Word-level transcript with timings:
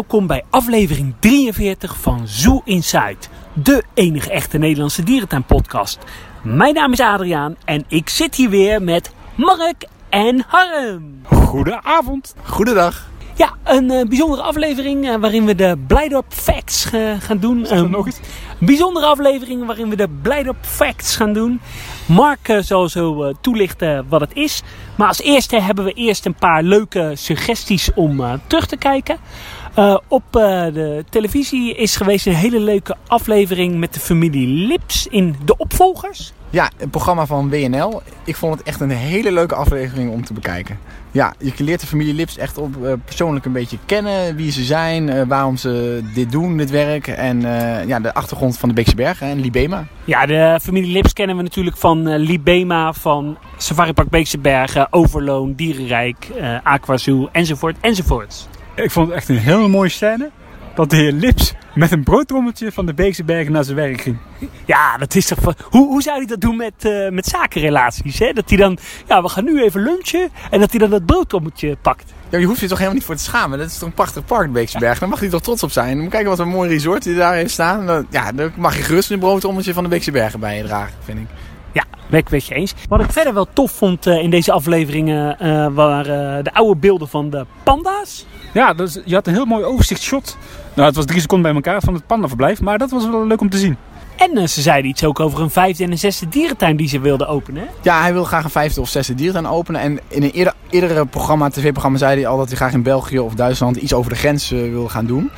welkom 0.00 0.26
bij 0.26 0.44
aflevering 0.50 1.14
43 1.18 1.96
van 1.96 2.28
Zoo 2.28 2.60
Inside, 2.64 3.16
de 3.52 3.82
enige 3.94 4.30
echte 4.30 4.58
Nederlandse 4.58 5.02
dierentuinpodcast. 5.02 5.98
Mijn 6.42 6.74
naam 6.74 6.92
is 6.92 7.00
Adriaan 7.00 7.56
en 7.64 7.84
ik 7.88 8.08
zit 8.08 8.34
hier 8.34 8.50
weer 8.50 8.82
met 8.82 9.12
Mark 9.34 9.86
en 10.08 10.44
Harm. 10.46 11.20
Goedenavond. 11.24 12.34
Goedendag. 12.44 13.10
Ja, 13.34 13.54
een 13.64 13.90
eh, 13.90 14.06
bijzondere 14.06 14.42
aflevering 14.42 15.08
eh, 15.08 15.16
waarin 15.16 15.44
we 15.44 15.54
de 15.54 15.78
Blijdorp 15.86 16.32
Facts 16.32 16.90
eh, 16.90 17.12
gaan 17.18 17.38
doen. 17.38 17.74
Een 17.74 17.90
nog 17.90 18.06
eens. 18.06 18.20
bijzondere 18.58 19.06
aflevering 19.06 19.66
waarin 19.66 19.88
we 19.88 19.96
de 19.96 20.08
Blijdorp 20.22 20.64
Facts 20.64 21.16
gaan 21.16 21.32
doen. 21.32 21.60
Mark 22.06 22.58
zal 22.60 22.88
zo 22.88 23.32
toelichten 23.40 24.06
wat 24.08 24.20
het 24.20 24.34
is. 24.34 24.62
Maar 24.94 25.08
als 25.08 25.20
eerste 25.22 25.60
hebben 25.60 25.84
we 25.84 25.92
eerst 25.92 26.26
een 26.26 26.34
paar 26.34 26.62
leuke 26.62 27.12
suggesties 27.14 27.90
om 27.94 28.40
terug 28.46 28.66
te 28.66 28.76
kijken. 28.76 29.18
Eh, 29.74 29.96
op 30.08 30.22
eh, 30.36 30.40
de 30.72 31.04
televisie 31.10 31.74
is 31.74 31.96
geweest 31.96 32.26
een 32.26 32.34
hele 32.34 32.60
leuke 32.60 32.96
aflevering 33.06 33.78
met 33.78 33.94
de 33.94 34.00
familie 34.00 34.46
Lips 34.46 35.06
in 35.06 35.36
de 35.44 35.56
opvolgers. 35.56 36.32
Ja, 36.50 36.70
een 36.78 36.90
programma 36.90 37.26
van 37.26 37.50
WNL. 37.50 38.02
Ik 38.24 38.36
vond 38.36 38.58
het 38.58 38.66
echt 38.66 38.80
een 38.80 38.90
hele 38.90 39.32
leuke 39.32 39.54
aflevering 39.54 40.10
om 40.10 40.24
te 40.24 40.32
bekijken. 40.32 40.78
Ja, 41.10 41.34
je 41.38 41.52
leert 41.56 41.80
de 41.80 41.86
familie 41.86 42.14
Lips 42.14 42.36
echt 42.36 42.58
op 42.58 42.84
eh, 42.84 42.92
persoonlijk 43.04 43.44
een 43.44 43.52
beetje 43.52 43.78
kennen. 43.86 44.36
Wie 44.36 44.50
ze 44.50 44.64
zijn, 44.64 45.28
waarom 45.28 45.56
ze 45.56 46.02
dit 46.14 46.30
doen, 46.30 46.56
dit 46.56 46.70
werk. 46.70 47.06
En 47.06 47.40
ja, 47.86 48.00
de 48.00 48.14
achtergrond 48.14 48.58
van 48.58 48.68
de 48.68 48.74
Beekse 48.74 48.94
Bergen 48.94 49.26
en 49.26 49.40
Libema. 49.40 49.86
Ja, 50.04 50.26
de 50.26 50.58
familie 50.62 50.92
Lips 50.92 51.12
kennen 51.12 51.36
we 51.36 51.42
natuurlijk 51.42 51.76
van 51.76 52.16
Libema, 52.16 52.92
van 52.92 53.38
Safari 53.56 53.92
Park 53.92 54.08
Beekse 54.08 54.38
Bergen, 54.38 54.92
Overloon, 54.92 55.54
Dierenrijk, 55.54 56.28
Aquazoo 56.62 57.28
enzovoort 57.32 57.76
enzovoort. 57.80 58.48
Ik 58.86 58.90
vond 58.90 59.08
het 59.08 59.16
echt 59.16 59.28
een 59.28 59.36
hele 59.36 59.68
mooie 59.68 59.88
scène. 59.88 60.30
Dat 60.74 60.90
de 60.90 60.96
heer 60.96 61.12
Lips 61.12 61.54
met 61.74 61.92
een 61.92 62.02
broodtrommeltje 62.02 62.72
van 62.72 62.86
de 62.86 62.94
Beekse 62.94 63.24
Bergen 63.24 63.52
naar 63.52 63.64
zijn 63.64 63.76
werk 63.76 64.00
ging. 64.00 64.16
Ja, 64.64 64.96
dat 64.96 65.14
is 65.14 65.26
toch 65.26 65.38
van. 65.40 65.54
Hoe, 65.64 65.86
hoe 65.86 66.02
zou 66.02 66.16
hij 66.16 66.26
dat 66.26 66.40
doen 66.40 66.56
met, 66.56 66.72
eh, 66.78 67.08
met 67.08 67.26
zakenrelaties? 67.26 68.18
Hè? 68.18 68.32
Dat 68.32 68.48
hij 68.48 68.58
dan, 68.58 68.78
ja, 69.06 69.22
we 69.22 69.28
gaan 69.28 69.44
nu 69.44 69.62
even 69.62 69.82
lunchen 69.82 70.28
en 70.50 70.60
dat 70.60 70.70
hij 70.70 70.78
dan 70.78 70.90
dat 70.90 71.06
broodtrommeltje 71.06 71.76
pakt. 71.82 72.12
Ja, 72.28 72.38
je 72.38 72.46
hoeft 72.46 72.60
je 72.60 72.66
toch 72.66 72.78
helemaal 72.78 72.98
niet 72.98 73.06
voor 73.06 73.16
te 73.16 73.22
schamen. 73.22 73.58
Dat 73.58 73.66
is 73.66 73.78
toch 73.78 73.88
een 73.88 73.94
prachtig 73.94 74.24
park, 74.24 74.46
de 74.46 74.52
Beekse 74.52 74.78
Bergen. 74.78 75.00
Daar 75.00 75.08
mag 75.08 75.20
hij 75.20 75.28
toch 75.28 75.42
trots 75.42 75.62
op 75.62 75.70
zijn. 75.70 75.98
Moet 75.98 76.10
kijken 76.10 76.28
wat 76.28 76.38
een 76.38 76.48
mooi 76.48 76.70
resort 76.70 77.02
die 77.02 77.16
daar 77.16 77.34
heeft 77.34 77.50
staan. 77.50 78.06
Ja, 78.10 78.32
dan 78.32 78.52
mag 78.56 78.76
je 78.76 78.82
gerust 78.82 79.10
een 79.10 79.18
broodrommeltje 79.18 79.72
van 79.72 79.82
de 79.82 79.88
Beekse 79.88 80.10
Bergen 80.10 80.40
bij 80.40 80.56
je 80.56 80.64
dragen, 80.64 80.94
vind 81.04 81.18
ik. 81.18 81.26
Ja, 81.72 81.84
ben 82.06 82.20
ik 82.20 82.30
met 82.30 82.46
je 82.46 82.54
eens. 82.54 82.74
Wat 82.88 83.00
ik 83.00 83.12
verder 83.12 83.34
wel 83.34 83.48
tof 83.52 83.70
vond 83.70 84.06
eh, 84.06 84.22
in 84.22 84.30
deze 84.30 84.52
afleveringen 84.52 85.38
eh, 85.38 85.66
waren 85.72 86.44
de 86.44 86.54
oude 86.54 86.80
beelden 86.80 87.08
van 87.08 87.30
de 87.30 87.46
panda's. 87.62 88.26
Ja, 88.52 88.74
dus 88.74 88.98
je 89.04 89.14
had 89.14 89.26
een 89.26 89.34
heel 89.34 89.44
mooi 89.44 89.64
overzichtsshot. 89.64 90.36
Nou, 90.74 90.86
het 90.86 90.96
was 90.96 91.04
drie 91.04 91.20
seconden 91.20 91.52
bij 91.52 91.62
elkaar 91.62 91.82
van 91.82 91.94
het 91.94 92.06
pandaverblijf. 92.06 92.60
Maar 92.60 92.78
dat 92.78 92.90
was 92.90 93.08
wel 93.08 93.26
leuk 93.26 93.40
om 93.40 93.50
te 93.50 93.58
zien. 93.58 93.76
En 94.20 94.36
eh, 94.36 94.46
ze 94.46 94.60
zeiden 94.60 94.90
iets 94.90 95.04
ook 95.04 95.20
over 95.20 95.40
een 95.40 95.50
vijfde 95.50 95.84
en 95.84 95.90
een 95.90 95.98
zesde 95.98 96.28
dierentuin 96.28 96.76
die 96.76 96.88
ze 96.88 97.00
wilden 97.00 97.28
openen. 97.28 97.62
hè? 97.62 97.68
Ja, 97.82 98.00
hij 98.00 98.12
wil 98.12 98.24
graag 98.24 98.44
een 98.44 98.50
vijfde 98.50 98.80
of 98.80 98.88
zesde 98.88 99.14
dierentuin 99.14 99.54
openen. 99.54 99.80
En 99.80 100.00
in 100.08 100.22
een 100.22 100.30
eerder, 100.30 100.54
eerdere 100.70 101.06
programma, 101.06 101.48
tv-programma, 101.48 101.98
zei 101.98 102.14
hij 102.14 102.26
al 102.26 102.36
dat 102.36 102.48
hij 102.48 102.56
graag 102.56 102.72
in 102.72 102.82
België 102.82 103.18
of 103.18 103.34
Duitsland 103.34 103.76
iets 103.76 103.92
over 103.92 104.10
de 104.10 104.16
grens 104.16 104.52
eh, 104.52 104.60
wil 104.60 104.88
gaan 104.88 105.06
doen. 105.06 105.30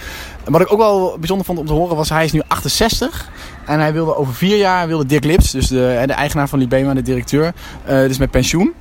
En 0.44 0.52
Wat 0.52 0.60
ik 0.60 0.72
ook 0.72 0.78
wel 0.78 1.16
bijzonder 1.18 1.46
vond 1.46 1.58
om 1.58 1.66
te 1.66 1.72
horen 1.72 1.96
was, 1.96 2.08
hij 2.08 2.24
is 2.24 2.32
nu 2.32 2.42
68. 2.46 3.30
En 3.66 3.80
hij 3.80 3.92
wilde 3.92 4.16
over 4.16 4.34
vier 4.34 4.56
jaar, 4.56 4.86
wilde 4.86 5.06
Dirk 5.06 5.24
Lips, 5.24 5.50
dus 5.50 5.68
de, 5.68 6.02
de 6.06 6.12
eigenaar 6.12 6.48
van 6.48 6.58
Libema, 6.58 6.94
de 6.94 7.02
directeur, 7.02 7.52
eh, 7.84 7.98
dus 7.98 8.18
met 8.18 8.30
pensioen. 8.30 8.72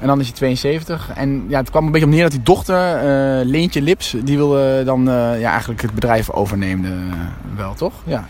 En 0.00 0.06
dan 0.06 0.20
is 0.20 0.26
hij 0.26 0.36
72. 0.36 1.10
En 1.14 1.44
ja, 1.48 1.58
het 1.58 1.70
kwam 1.70 1.86
een 1.86 1.90
beetje 1.92 2.06
op 2.06 2.12
neer 2.12 2.22
dat 2.22 2.30
die 2.30 2.42
dochter, 2.42 2.96
eh, 2.96 3.46
Leentje 3.46 3.82
Lips, 3.82 4.14
die 4.24 4.36
wilde 4.36 4.82
dan 4.84 5.08
eh, 5.08 5.40
ja, 5.40 5.50
eigenlijk 5.50 5.82
het 5.82 5.94
bedrijf 5.94 6.30
overnemen. 6.30 7.12
wel, 7.56 7.74
toch? 7.74 7.92
Ja. 8.04 8.24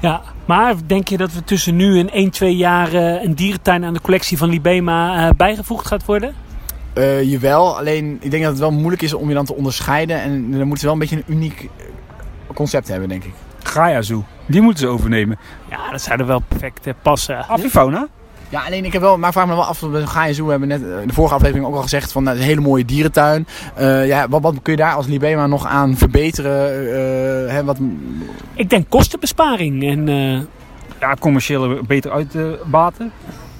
Ja, 0.00 0.22
maar 0.44 0.74
denk 0.86 1.08
je 1.08 1.16
dat 1.16 1.32
we 1.32 1.44
tussen 1.44 1.76
nu 1.76 1.98
en 1.98 2.10
1, 2.10 2.30
2 2.30 2.56
jaar 2.56 2.94
een 2.94 3.34
dierentuin 3.34 3.84
aan 3.84 3.94
de 3.94 4.00
collectie 4.00 4.38
van 4.38 4.48
Libema 4.48 5.32
bijgevoegd 5.36 5.86
gaat 5.86 6.04
worden? 6.04 6.34
Jawel, 7.22 7.78
alleen 7.78 8.18
ik 8.20 8.30
denk 8.30 8.42
dat 8.42 8.52
het 8.52 8.60
wel 8.60 8.70
moeilijk 8.70 9.02
is 9.02 9.14
om 9.14 9.28
je 9.28 9.34
dan 9.34 9.44
te 9.44 9.54
onderscheiden. 9.54 10.20
En 10.20 10.50
dan 10.50 10.58
moeten 10.58 10.78
ze 10.78 10.84
wel 10.84 10.92
een 10.92 10.98
beetje 10.98 11.16
een 11.16 11.34
uniek 11.34 11.68
concept 12.54 12.88
hebben, 12.88 13.08
denk 13.08 13.24
ik. 13.24 13.32
Gaia 13.62 14.02
Zoo. 14.02 14.24
Die 14.46 14.60
moeten 14.60 14.80
ze 14.80 14.88
overnemen. 14.88 15.38
Ja, 15.70 15.90
dat 15.90 16.00
zou 16.00 16.20
er 16.20 16.26
wel 16.26 16.42
perfect 16.48 16.86
eh, 16.86 16.94
passen. 17.02 17.48
Avifauna. 17.48 18.08
Ja, 18.48 18.64
alleen 18.64 18.84
ik 18.84 18.92
heb 18.92 19.02
wel, 19.02 19.18
maar 19.18 19.32
vraag 19.32 19.46
me 19.46 19.54
wel 19.54 19.64
af, 19.64 19.80
we 19.80 20.06
gaan 20.06 20.26
je 20.28 20.34
zo, 20.34 20.44
we 20.44 20.50
hebben 20.50 20.68
net 20.68 20.82
eh, 20.82 21.00
in 21.00 21.08
de 21.08 21.14
vorige 21.14 21.34
aflevering 21.34 21.66
ook 21.66 21.74
al 21.74 21.82
gezegd 21.82 22.12
van 22.12 22.22
nou, 22.22 22.36
een 22.36 22.42
hele 22.42 22.60
mooie 22.60 22.84
dierentuin. 22.84 23.46
Eh, 23.74 24.06
ja, 24.06 24.28
wat, 24.28 24.42
wat 24.42 24.54
kun 24.62 24.72
je 24.72 24.78
daar 24.78 24.94
als 24.94 25.06
Libema 25.06 25.46
nog 25.46 25.66
aan 25.66 25.96
verbeteren? 25.96 26.68
Eh, 26.70 27.52
hè, 27.52 27.64
wat, 27.64 27.78
Ik 28.54 28.70
denk 28.70 28.88
kostenbesparing 28.88 29.84
en 29.84 30.08
eh, 30.08 30.40
Ja, 31.00 31.16
commercieel 31.18 31.82
beter 31.86 32.10
uitbaten. 32.10 33.12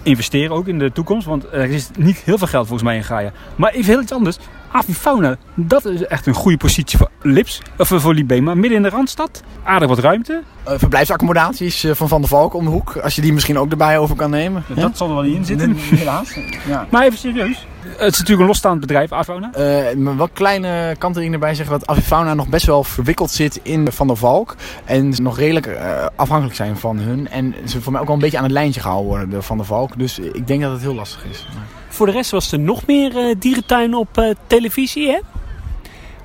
Investeren 0.02 0.56
ook 0.56 0.66
in 0.66 0.78
de 0.78 0.92
toekomst. 0.92 1.26
Want 1.26 1.44
er 1.52 1.70
is 1.70 1.88
niet 1.98 2.16
heel 2.16 2.38
veel 2.38 2.46
geld 2.46 2.66
volgens 2.66 2.88
mij 2.88 2.96
in 2.96 3.04
Gaia. 3.04 3.32
Maar 3.56 3.72
even 3.72 3.92
heel 3.92 4.02
iets 4.02 4.12
anders. 4.12 4.38
Avifauna, 4.74 5.36
dat 5.54 5.84
is 5.84 6.06
echt 6.06 6.26
een 6.26 6.34
goede 6.34 6.56
positie 6.56 6.98
voor 6.98 7.10
Lips. 7.22 7.60
Of 7.78 7.88
voor 7.88 8.14
Libema. 8.14 8.54
Midden 8.54 8.76
in 8.76 8.82
de 8.82 8.88
Randstad. 8.88 9.42
Aardig 9.62 9.88
wat 9.88 9.98
ruimte. 9.98 10.42
eh, 10.64 10.74
verblijfsaccommodaties 10.76 11.84
eh, 11.84 11.94
van 11.94 12.08
Van 12.08 12.20
der 12.20 12.30
Valk 12.30 12.54
om 12.54 12.64
de 12.64 12.70
hoek, 12.70 12.96
als 12.96 13.14
je 13.14 13.20
die 13.20 13.32
misschien 13.32 13.58
ook 13.58 13.70
erbij 13.70 13.98
over 13.98 14.16
kan 14.16 14.30
nemen. 14.30 14.64
Dat 14.74 14.96
zal 14.96 15.08
er 15.08 15.14
wel 15.14 15.22
niet 15.22 15.36
in 15.36 15.44
zitten. 15.44 15.74
Helaas. 15.76 16.34
Ja. 16.66 16.86
Maar 16.90 17.04
even 17.04 17.18
serieus. 17.18 17.66
Het 17.84 18.12
is 18.12 18.18
natuurlijk 18.18 18.40
een 18.40 18.46
losstaand 18.46 18.80
bedrijf, 18.80 19.12
Avifauna. 19.12 19.52
Eh, 19.52 19.96
maar 19.96 20.16
wel 20.16 20.28
kleine 20.32 20.94
kanttekening 20.98 21.34
erbij 21.34 21.54
zeggen 21.54 21.78
dat 21.78 21.86
Avifauna 21.88 22.34
nog 22.34 22.48
best 22.48 22.66
wel 22.66 22.84
verwikkeld 22.84 23.30
zit 23.30 23.60
in 23.62 23.92
Van 23.92 24.06
der 24.06 24.16
Valk. 24.16 24.54
En 24.84 25.12
ze 25.14 25.22
nog 25.22 25.38
redelijk 25.38 25.66
eh, 25.66 26.06
afhankelijk 26.16 26.56
zijn 26.56 26.76
van 26.76 26.98
hun. 26.98 27.28
En 27.28 27.54
ze 27.64 27.80
voor 27.80 27.92
mij 27.92 28.00
ook 28.00 28.06
wel 28.06 28.16
een 28.16 28.22
beetje 28.22 28.36
aan 28.38 28.42
het 28.44 28.52
lijntje 28.52 28.80
gehouden 28.80 29.08
worden 29.08 29.30
door 29.30 29.42
Van 29.42 29.56
der 29.56 29.66
Valk. 29.66 29.98
Dus 29.98 30.18
ik 30.18 30.46
denk 30.46 30.62
dat 30.62 30.72
het 30.72 30.80
heel 30.80 30.94
lastig 30.94 31.24
is. 31.30 31.46
Voor 31.94 32.06
de 32.06 32.12
rest 32.12 32.30
was 32.30 32.52
er 32.52 32.58
nog 32.58 32.86
meer 32.86 33.16
eh, 33.16 33.34
dierentuin 33.38 33.94
op 33.94 34.18
eh, 34.18 34.30
televisie, 34.46 35.08
hè? 35.08 35.18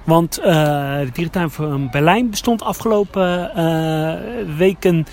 Want 0.03 0.37
eh, 0.37 0.53
de 0.99 1.09
dierentuin 1.13 1.49
van 1.49 1.89
Berlijn 1.89 2.29
bestond 2.29 2.63
afgelopen 2.63 3.51
weken 4.57 5.05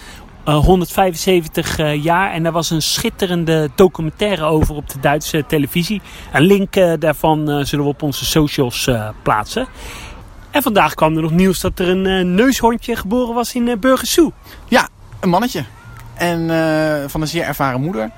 eh, 0.46 0.56
175 0.56 1.78
eh, 1.78 2.02
jaar. 2.02 2.32
En 2.32 2.42
daar 2.42 2.52
was 2.52 2.70
een 2.70 2.82
schitterende 2.82 3.70
documentaire 3.74 4.44
over 4.44 4.74
op 4.74 4.90
de 4.90 5.00
Duitse 5.00 5.44
televisie. 5.46 6.00
Een 6.32 6.42
link 6.42 6.74
daarvan 6.98 7.66
zullen 7.66 7.84
we 7.84 7.90
op 7.90 8.02
onze 8.02 8.24
socials 8.24 8.90
plaatsen. 9.22 9.66
En 10.50 10.62
vandaag 10.62 10.94
kwam 10.94 11.16
er 11.16 11.22
nog 11.22 11.30
nieuws 11.30 11.60
dat 11.60 11.78
er 11.78 11.88
een 11.88 12.34
neushoorntje 12.34 12.96
geboren 12.96 13.34
was 13.34 13.54
in 13.54 13.66
uh, 13.66 13.76
Burgersoe. 13.76 14.32
Ja, 14.68 14.88
een 15.20 15.28
mannetje. 15.28 15.64
En 16.14 16.48
van 17.10 17.20
een 17.20 17.28
zeer 17.28 17.42
ervaren 17.42 17.80
moeder. 17.80 18.10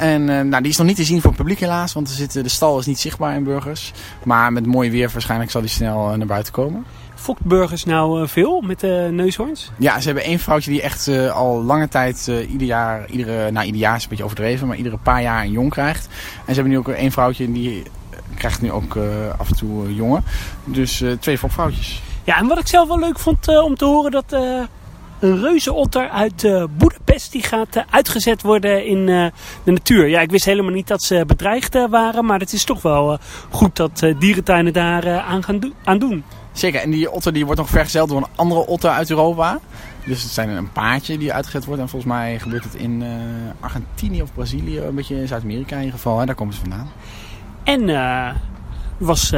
En 0.00 0.28
eh, 0.28 0.40
nou, 0.40 0.62
die 0.62 0.70
is 0.70 0.76
nog 0.76 0.86
niet 0.86 0.96
te 0.96 1.04
zien 1.04 1.20
voor 1.20 1.30
het 1.30 1.38
publiek 1.38 1.60
helaas. 1.60 1.92
Want 1.92 2.08
er 2.08 2.14
zit, 2.14 2.32
de 2.32 2.48
stal 2.48 2.78
is 2.78 2.86
niet 2.86 2.98
zichtbaar 2.98 3.34
in 3.34 3.44
Burgers. 3.44 3.92
Maar 4.24 4.52
met 4.52 4.66
mooi 4.66 4.90
weer 4.90 5.10
waarschijnlijk 5.12 5.50
zal 5.50 5.60
die 5.60 5.70
snel 5.70 6.10
eh, 6.10 6.16
naar 6.16 6.26
buiten 6.26 6.52
komen. 6.52 6.84
Fokt 7.14 7.44
Burgers 7.44 7.84
nou 7.84 8.22
eh, 8.22 8.28
veel 8.28 8.60
met 8.60 8.80
de 8.80 9.08
neushoorns? 9.12 9.70
Ja, 9.76 10.00
ze 10.00 10.06
hebben 10.06 10.24
één 10.24 10.38
vrouwtje 10.38 10.70
die 10.70 10.82
echt 10.82 11.08
al 11.32 11.62
lange 11.62 11.88
tijd, 11.88 12.30
ieder 12.50 12.66
jaar, 12.66 13.10
iedere, 13.10 13.50
nou 13.50 13.66
ieder 13.66 13.80
jaar 13.80 13.96
is 13.96 14.02
een 14.02 14.08
beetje 14.08 14.24
overdreven, 14.24 14.66
maar 14.66 14.76
iedere 14.76 14.96
paar 14.96 15.22
jaar 15.22 15.42
een 15.42 15.50
jong 15.50 15.70
krijgt. 15.70 16.06
En 16.36 16.54
ze 16.54 16.54
hebben 16.54 16.72
nu 16.72 16.78
ook 16.78 16.88
één 16.88 17.12
vrouwtje 17.12 17.44
en 17.44 17.52
die 17.52 17.82
krijgt 18.34 18.62
nu 18.62 18.72
ook 18.72 18.98
af 19.38 19.48
en 19.48 19.56
toe 19.56 19.94
jongen. 19.94 20.24
Dus 20.64 21.04
twee 21.20 21.38
fokvrouwtjes. 21.38 22.02
Ja, 22.24 22.38
en 22.38 22.46
wat 22.46 22.58
ik 22.58 22.66
zelf 22.66 22.88
wel 22.88 22.98
leuk 22.98 23.18
vond 23.18 23.62
om 23.62 23.76
te 23.76 23.84
horen 23.84 24.10
dat 24.10 24.36
een 25.20 25.40
reuzenotter 25.40 26.08
uit 26.08 26.44
eh 26.44 26.64
Boedapest 26.76 27.32
die 27.32 27.42
gaat 27.42 27.76
eh, 27.76 27.82
uitgezet 27.90 28.42
worden 28.42 28.86
in 28.86 29.08
eh, 29.08 29.26
de 29.64 29.70
natuur. 29.70 30.08
Ja, 30.08 30.20
ik 30.20 30.30
wist 30.30 30.44
helemaal 30.44 30.72
niet 30.72 30.86
dat 30.86 31.02
ze 31.02 31.24
bedreigd 31.26 31.86
waren, 31.90 32.24
maar 32.24 32.38
het 32.38 32.52
is 32.52 32.64
toch 32.64 32.82
wel 32.82 33.18
goed 33.50 33.76
dat 33.76 34.06
dierentuinen 34.18 34.72
daar 34.72 35.20
aan 35.20 35.42
gaan 35.42 35.58
do- 35.60 35.72
aan 35.84 35.98
doen. 35.98 36.24
Zeker, 36.52 36.80
en 36.80 36.90
die 36.90 37.10
otter 37.10 37.32
die 37.32 37.44
wordt 37.44 37.60
nog 37.60 37.68
vergezeld 37.68 38.08
door 38.08 38.18
een 38.18 38.26
andere 38.36 38.66
otter 38.66 38.90
uit 38.90 39.10
Europa. 39.10 39.58
Dus 40.04 40.22
het 40.22 40.32
zijn 40.32 40.48
een 40.48 40.72
paardje 40.72 41.18
die 41.18 41.32
uitgezet 41.32 41.64
wordt. 41.64 41.80
En 41.80 41.88
volgens 41.88 42.12
mij 42.12 42.38
gebeurt 42.38 42.64
het 42.64 42.74
in 42.74 43.04
Argentinië 43.60 44.22
of 44.22 44.34
Brazilië, 44.34 44.78
een 44.78 44.94
beetje 44.94 45.20
in 45.20 45.28
Zuid-Amerika 45.28 45.74
in 45.74 45.80
ieder 45.80 45.94
geval. 45.94 46.18
Hè? 46.18 46.26
Daar 46.26 46.34
komen 46.34 46.54
ze 46.54 46.60
vandaan. 46.60 46.90
En 47.64 47.86
was 48.98 49.30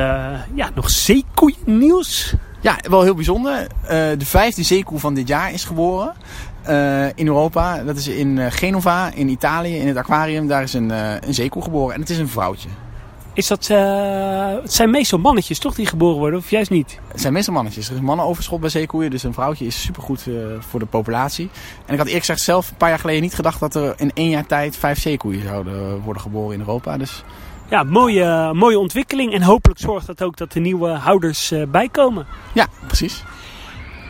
ja, 0.54 0.70
nog 0.74 0.90
zeekoeien 0.90 1.56
nieuws. 1.64 2.34
Ja, 2.62 2.78
wel 2.88 3.02
heel 3.02 3.14
bijzonder. 3.14 3.66
Eh, 3.82 3.88
de 4.18 4.26
vijfde 4.26 4.62
zeekoe 4.62 4.98
van 4.98 5.14
dit 5.14 5.28
jaar 5.28 5.52
is 5.52 5.64
geboren 5.64 6.14
eh, 6.62 7.06
in 7.14 7.26
Europa. 7.26 7.82
Dat 7.84 7.96
is 7.96 8.08
in 8.08 8.38
eh, 8.38 8.46
Genova, 8.50 9.10
in 9.14 9.28
Italië, 9.28 9.76
in 9.76 9.86
het 9.86 9.96
aquarium. 9.96 10.46
Daar 10.46 10.62
is 10.62 10.72
een, 10.72 10.90
eh, 10.90 11.14
een 11.20 11.34
zeekoe 11.34 11.62
geboren 11.62 11.94
en 11.94 12.00
het 12.00 12.10
is 12.10 12.18
een 12.18 12.28
vrouwtje. 12.28 12.68
Is 13.34 13.46
dat, 13.46 13.66
het 13.66 14.72
zijn 14.72 14.90
meestal 14.90 15.18
mannetjes 15.18 15.58
toch 15.58 15.74
die 15.74 15.86
geboren 15.86 16.18
worden, 16.18 16.38
of 16.38 16.50
juist 16.50 16.70
niet? 16.70 16.98
Het 17.08 17.20
zijn 17.20 17.32
meestal 17.32 17.54
mannetjes. 17.54 17.88
Er 17.88 17.94
is 17.94 18.00
mannenoverschot 18.00 18.60
bij 18.60 18.68
zeekoeien, 18.68 19.10
dus 19.10 19.22
een 19.22 19.32
vrouwtje 19.32 19.66
is 19.66 19.82
supergoed 19.82 20.26
voor 20.58 20.80
de 20.80 20.86
populatie. 20.86 21.50
En 21.86 21.92
ik 21.92 21.98
had 21.98 22.06
eerlijk 22.06 22.24
gezegd 22.24 22.40
zelf 22.40 22.70
een 22.70 22.76
paar 22.76 22.88
jaar 22.88 22.98
geleden 22.98 23.22
niet 23.22 23.34
gedacht 23.34 23.60
dat 23.60 23.74
er 23.74 23.94
in 23.96 24.10
één 24.14 24.28
jaar 24.28 24.46
tijd 24.46 24.76
vijf 24.76 25.00
zeekoeien 25.00 25.42
zouden 25.42 26.00
worden 26.00 26.22
geboren 26.22 26.54
in 26.54 26.60
Europa. 26.60 26.96
Dus 26.96 27.24
Ja, 27.72 27.82
mooie, 27.82 28.52
mooie 28.54 28.78
ontwikkeling 28.78 29.32
en 29.32 29.42
hopelijk 29.42 29.80
zorgt 29.80 30.06
dat 30.06 30.22
ook 30.22 30.36
dat 30.36 30.52
de 30.52 30.60
nieuwe 30.60 30.88
houders 30.88 31.50
eh, 31.50 31.62
bijkomen. 31.66 32.26
ja, 32.52 32.66
precies. 32.86 33.24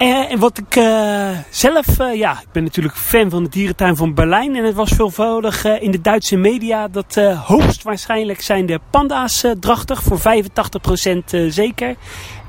Eh, 0.02 0.30
en 0.30 0.38
wat 0.38 0.58
ik 0.58 0.76
eh, 0.76 1.30
zelf, 1.50 1.86
ja, 2.14 2.32
ik 2.32 2.52
ben 2.52 2.62
natuurlijk 2.62 2.96
fan 2.96 3.30
van 3.30 3.42
de 3.42 3.48
dierentuin 3.48 3.96
van 3.96 4.14
Berlijn. 4.14 4.56
En 4.56 4.64
het 4.64 4.74
was 4.74 4.90
veelvoudig 4.90 5.64
eh, 5.64 5.82
in 5.82 5.90
de 5.90 6.00
Duitse 6.00 6.36
media 6.36 6.88
dat 6.88 7.14
hoogstwaarschijnlijk 7.44 8.40
zijn 8.40 8.66
de 8.66 8.80
panda's 8.90 9.44
drachtig, 9.60 10.02
voor 10.02 10.18
85% 10.18 10.22
eh, 10.22 11.44
zeker. 11.48 11.96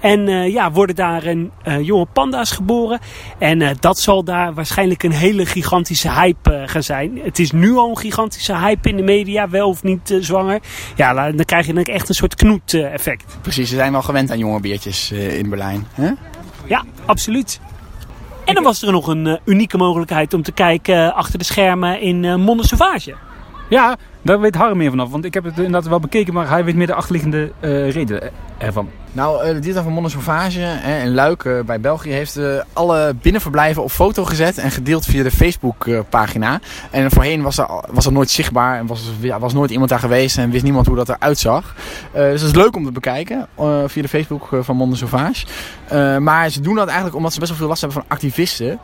En 0.03 0.27
eh, 0.27 0.53
ja, 0.53 0.71
worden 0.71 0.95
daar 0.95 1.25
een 1.25 1.51
eh, 1.63 1.81
jonge 1.81 2.05
panda's 2.13 2.51
geboren. 2.51 2.99
En 3.37 3.61
eh, 3.61 3.69
dat 3.79 3.99
zal 3.99 4.23
daar 4.23 4.53
waarschijnlijk 4.53 5.03
een 5.03 5.11
hele 5.11 5.45
gigantische 5.45 6.11
hype 6.11 6.63
gaan 6.65 6.83
zijn. 6.83 7.19
Het 7.23 7.39
is 7.39 7.51
nu 7.51 7.75
al 7.75 7.89
een 7.89 7.97
gigantische 7.97 8.57
hype 8.57 8.89
in 8.89 8.95
de 8.95 9.03
media, 9.03 9.49
wel 9.49 9.67
of 9.67 9.83
niet 9.83 10.15
zwanger. 10.19 10.59
Ja, 10.95 11.31
dan 11.31 11.45
krijg 11.45 11.65
je 11.65 11.73
dan 11.73 11.83
echt 11.83 12.09
een 12.09 12.15
soort 12.15 12.35
knoet-effect. 12.35 13.37
Precies, 13.41 13.69
ze 13.69 13.75
zijn 13.75 13.91
wel 13.91 14.01
gewend 14.01 14.31
aan 14.31 14.37
jonge 14.37 14.59
beertjes 14.59 15.11
eh, 15.11 15.37
in 15.37 15.49
Berlijn. 15.49 15.87
Hè? 15.93 16.11
Ja, 16.65 16.83
absoluut. 17.05 17.59
En 18.45 18.53
dan 18.53 18.63
was 18.63 18.81
er 18.81 18.91
nog 18.91 19.07
een 19.07 19.39
unieke 19.45 19.77
mogelijkheid 19.77 20.33
om 20.33 20.43
te 20.43 20.51
kijken 20.51 21.15
achter 21.15 21.39
de 21.39 21.45
schermen 21.45 22.01
in 22.01 22.25
eh 22.25 22.35
Monde 22.35 22.67
Sauvage. 22.67 23.15
Ja, 23.69 23.97
daar 24.23 24.39
weet 24.39 24.55
Harm 24.55 24.77
meer 24.77 24.89
vanaf. 24.89 25.09
Want 25.09 25.25
ik 25.25 25.33
heb 25.33 25.43
het 25.43 25.57
inderdaad 25.57 25.87
wel 25.87 25.99
bekeken, 25.99 26.33
maar 26.33 26.49
hij 26.49 26.63
weet 26.63 26.75
meer 26.75 26.87
de 26.87 26.93
achterliggende 26.93 27.51
eh, 27.59 27.91
reden 27.91 28.31
ervan. 28.57 28.89
Nou, 29.11 29.37
de 29.37 29.51
dierentuin 29.51 29.83
van 29.83 29.93
Monde 29.93 30.09
Sauvage 30.09 30.59
hè, 30.59 31.01
in 31.01 31.13
Luik 31.13 31.45
eh, 31.45 31.59
bij 31.65 31.79
België 31.79 32.09
heeft 32.11 32.39
alle 32.73 33.15
binnenverblijven 33.21 33.83
op 33.83 33.91
foto 33.91 34.25
gezet 34.25 34.57
en 34.57 34.71
gedeeld 34.71 35.05
via 35.05 35.23
de 35.23 35.31
Facebook-pagina. 35.31 36.59
En 36.91 37.11
voorheen 37.11 37.41
was 37.41 37.57
er, 37.57 37.67
was 37.91 38.05
er 38.05 38.11
nooit 38.11 38.29
zichtbaar 38.29 38.77
en 38.77 38.87
was, 38.87 39.11
was 39.39 39.53
nooit 39.53 39.71
iemand 39.71 39.89
daar 39.89 39.99
geweest 39.99 40.37
en 40.37 40.49
wist 40.49 40.63
niemand 40.63 40.87
hoe 40.87 40.95
dat 40.95 41.09
eruit 41.09 41.37
zag. 41.37 41.75
Dus 42.13 42.41
het 42.41 42.49
is 42.49 42.55
leuk 42.55 42.75
om 42.75 42.85
te 42.85 42.91
bekijken 42.91 43.47
via 43.85 44.01
de 44.01 44.07
Facebook 44.07 44.49
van 44.59 44.75
Monde 44.75 44.95
Sauvage. 44.95 45.45
Eh, 45.87 46.17
maar 46.17 46.49
ze 46.49 46.61
doen 46.61 46.75
dat 46.75 46.85
eigenlijk 46.87 47.15
omdat 47.15 47.33
ze 47.33 47.39
best 47.39 47.49
wel 47.51 47.59
veel 47.59 47.67
last 47.69 47.81
hebben 47.81 48.01
van 48.01 48.09
activisten 48.11 48.79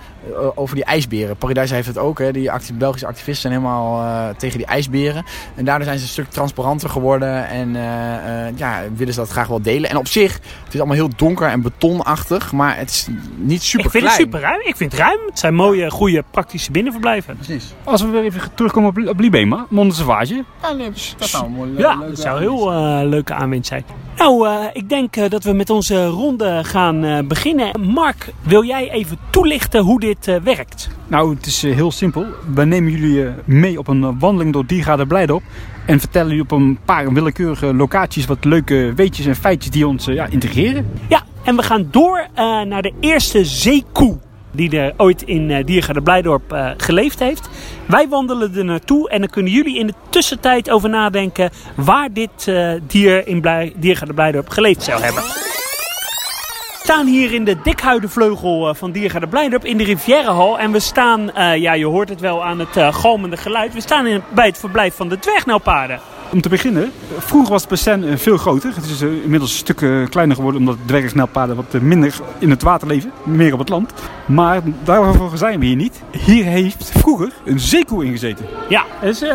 over 0.55 0.75
die 0.75 0.83
ijsberen. 0.83 1.37
Paradise 1.37 1.73
heeft 1.73 1.87
het 1.87 1.97
ook, 1.97 2.19
hè. 2.19 2.31
die 2.31 2.51
acti- 2.51 2.73
Belgische 2.73 3.07
activisten 3.07 3.51
zijn 3.51 3.53
helemaal 3.63 4.33
tegen 4.37 4.57
die 4.57 4.67
ijsberen. 4.67 5.25
En 5.55 5.65
daardoor 5.65 5.85
zijn 5.85 5.97
ze 5.97 6.03
een 6.03 6.09
stuk 6.09 6.29
transparanter 6.29 6.89
geworden 6.89 7.47
en 7.47 7.75
eh, 7.75 8.47
eh, 8.47 8.57
ja, 8.57 8.81
willen 8.95 9.13
ze 9.13 9.19
dat 9.19 9.29
graag 9.29 9.47
wel 9.47 9.61
delen. 9.61 9.89
En 9.89 9.97
op 9.97 10.07
zich, 10.07 10.33
het 10.33 10.73
is 10.73 10.79
allemaal 10.79 10.95
heel 10.95 11.09
donker 11.15 11.47
en 11.47 11.61
betonachtig, 11.61 12.51
maar 12.51 12.77
het 12.77 12.89
is 12.89 13.07
niet 13.35 13.63
super 13.63 13.85
ik 13.85 13.91
vind 13.91 14.03
klein. 14.03 14.17
het 14.17 14.25
super 14.25 14.39
ruim. 14.39 14.61
Ik 14.63 14.75
vind 14.75 14.91
het 14.91 15.01
ruim. 15.01 15.19
Het 15.25 15.39
zijn 15.39 15.55
mooie, 15.55 15.91
goede, 15.91 16.23
praktische 16.31 16.71
binnenverblijven. 16.71 17.35
Precies. 17.35 17.73
Als 17.83 18.01
we 18.01 18.07
weer 18.07 18.23
even 18.23 18.41
terugkomen 18.53 18.89
op, 18.89 19.07
op 19.07 19.19
Libema, 19.19 19.65
Monde 19.69 19.93
Sauvage. 19.93 20.43
Ja, 20.61 20.71
nee, 20.71 20.91
dat 21.17 21.27
zou 21.27 21.45
een 21.45 21.51
mooie 21.51 21.77
Ja, 21.77 21.95
leuke 21.95 22.09
dat 22.09 22.19
zou 22.19 22.35
een 22.35 22.41
heel 22.41 22.71
eh, 22.71 23.07
leuke 23.07 23.33
aanwinst 23.33 23.67
zijn. 23.67 23.83
Nou, 24.19 24.47
eh, 24.47 24.65
ik 24.73 24.89
denk 24.89 25.15
eh, 25.15 25.29
dat 25.29 25.43
we 25.43 25.53
met 25.53 25.69
onze 25.69 26.05
ronde 26.05 26.63
gaan 26.63 27.03
eh, 27.03 27.19
beginnen. 27.27 27.81
Mark, 27.81 28.33
wil 28.41 28.63
jij 28.63 28.91
even 28.91 29.17
toelichten 29.29 29.81
hoe 29.81 29.99
dit 29.99 30.39
werkt? 30.43 30.89
Nou, 31.07 31.35
het 31.35 31.45
is 31.45 31.61
heel 31.61 31.91
simpel. 31.91 32.25
We 32.53 32.65
nemen 32.65 32.91
jullie 32.91 33.29
mee 33.45 33.77
op 33.77 33.87
een 33.87 34.19
wandeling 34.19 34.53
door 34.53 34.65
Diergaarde 34.65 35.05
Blijdorp. 35.05 35.43
En 35.85 35.99
vertellen 35.99 36.27
jullie 36.27 36.43
op 36.43 36.51
een 36.51 36.79
paar 36.85 37.13
willekeurige 37.13 37.73
locaties 37.73 38.25
wat 38.25 38.45
leuke 38.45 38.93
weetjes 38.95 39.25
en 39.25 39.35
feitjes 39.35 39.71
die 39.71 39.87
ons 39.87 40.05
ja, 40.05 40.25
integreren. 40.25 40.89
Ja, 41.09 41.23
en 41.43 41.55
we 41.55 41.63
gaan 41.63 41.87
door 41.91 42.27
naar 42.67 42.81
de 42.81 42.93
eerste 42.99 43.45
zeekoe 43.45 44.17
die 44.51 44.79
er 44.79 44.93
ooit 44.97 45.21
in 45.21 45.49
uh, 45.49 45.65
Diergaarde 45.65 46.01
Blijdorp 46.01 46.53
uh, 46.53 46.69
geleefd 46.77 47.19
heeft. 47.19 47.49
Wij 47.85 48.07
wandelen 48.07 48.55
er 48.55 48.65
naartoe 48.65 49.09
en 49.09 49.19
dan 49.19 49.29
kunnen 49.29 49.51
jullie 49.51 49.77
in 49.77 49.87
de 49.87 49.93
tussentijd 50.09 50.69
over 50.69 50.89
nadenken 50.89 51.49
waar 51.75 52.13
dit 52.13 52.47
uh, 52.47 52.71
dier 52.87 53.27
in 53.27 53.41
Blij 53.41 53.73
Diergaarde 53.75 54.13
Blijdorp 54.13 54.49
geleefd 54.49 54.83
zou 54.83 55.01
hebben. 55.01 55.23
We 55.23 56.95
staan 56.95 57.07
hier 57.07 57.33
in 57.33 57.45
de 57.45 57.61
dikhuidenvleugel 57.63 58.75
van 58.75 58.91
Diergaarde 58.91 59.27
Blijdorp 59.27 59.65
in 59.65 59.77
de 59.77 59.83
Rivierenhal. 59.83 60.59
En 60.59 60.71
we 60.71 60.79
staan, 60.79 61.31
ja 61.35 61.73
je 61.73 61.85
hoort 61.85 62.09
het 62.09 62.19
wel 62.19 62.43
aan 62.45 62.59
het 62.59 62.95
galmende 62.95 63.37
geluid, 63.37 63.73
we 63.73 63.81
staan 63.81 64.23
bij 64.33 64.45
het 64.45 64.57
verblijf 64.57 64.95
van 64.95 65.09
de 65.09 65.19
dwergnelpaarden. 65.19 65.99
Om 66.31 66.41
te 66.41 66.49
beginnen, 66.49 66.91
vroeger 67.17 67.51
was 67.51 67.61
het 67.61 67.69
bassin 67.69 68.17
veel 68.17 68.37
groter. 68.37 68.75
Het 68.75 68.85
is 68.85 69.01
inmiddels 69.01 69.51
een 69.51 69.57
stuk 69.57 70.09
kleiner 70.09 70.35
geworden 70.35 70.61
omdat 70.61 70.77
dwergsnelpaarden 70.85 71.55
wat 71.55 71.81
minder 71.81 72.13
in 72.39 72.49
het 72.49 72.61
water 72.61 72.87
leven, 72.87 73.11
meer 73.23 73.53
op 73.53 73.59
het 73.59 73.69
land. 73.69 73.93
Maar 74.25 74.61
daarvoor 74.83 75.37
zijn 75.37 75.59
we 75.59 75.65
hier 75.65 75.75
niet. 75.75 76.01
Hier 76.11 76.45
heeft 76.45 76.91
vroeger 76.93 77.31
een 77.45 77.59
zeekoe 77.59 78.05
in 78.05 78.11
gezeten. 78.11 78.45
Ja, 78.69 78.85
dat 79.01 79.09
is 79.09 79.23
uh, 79.23 79.33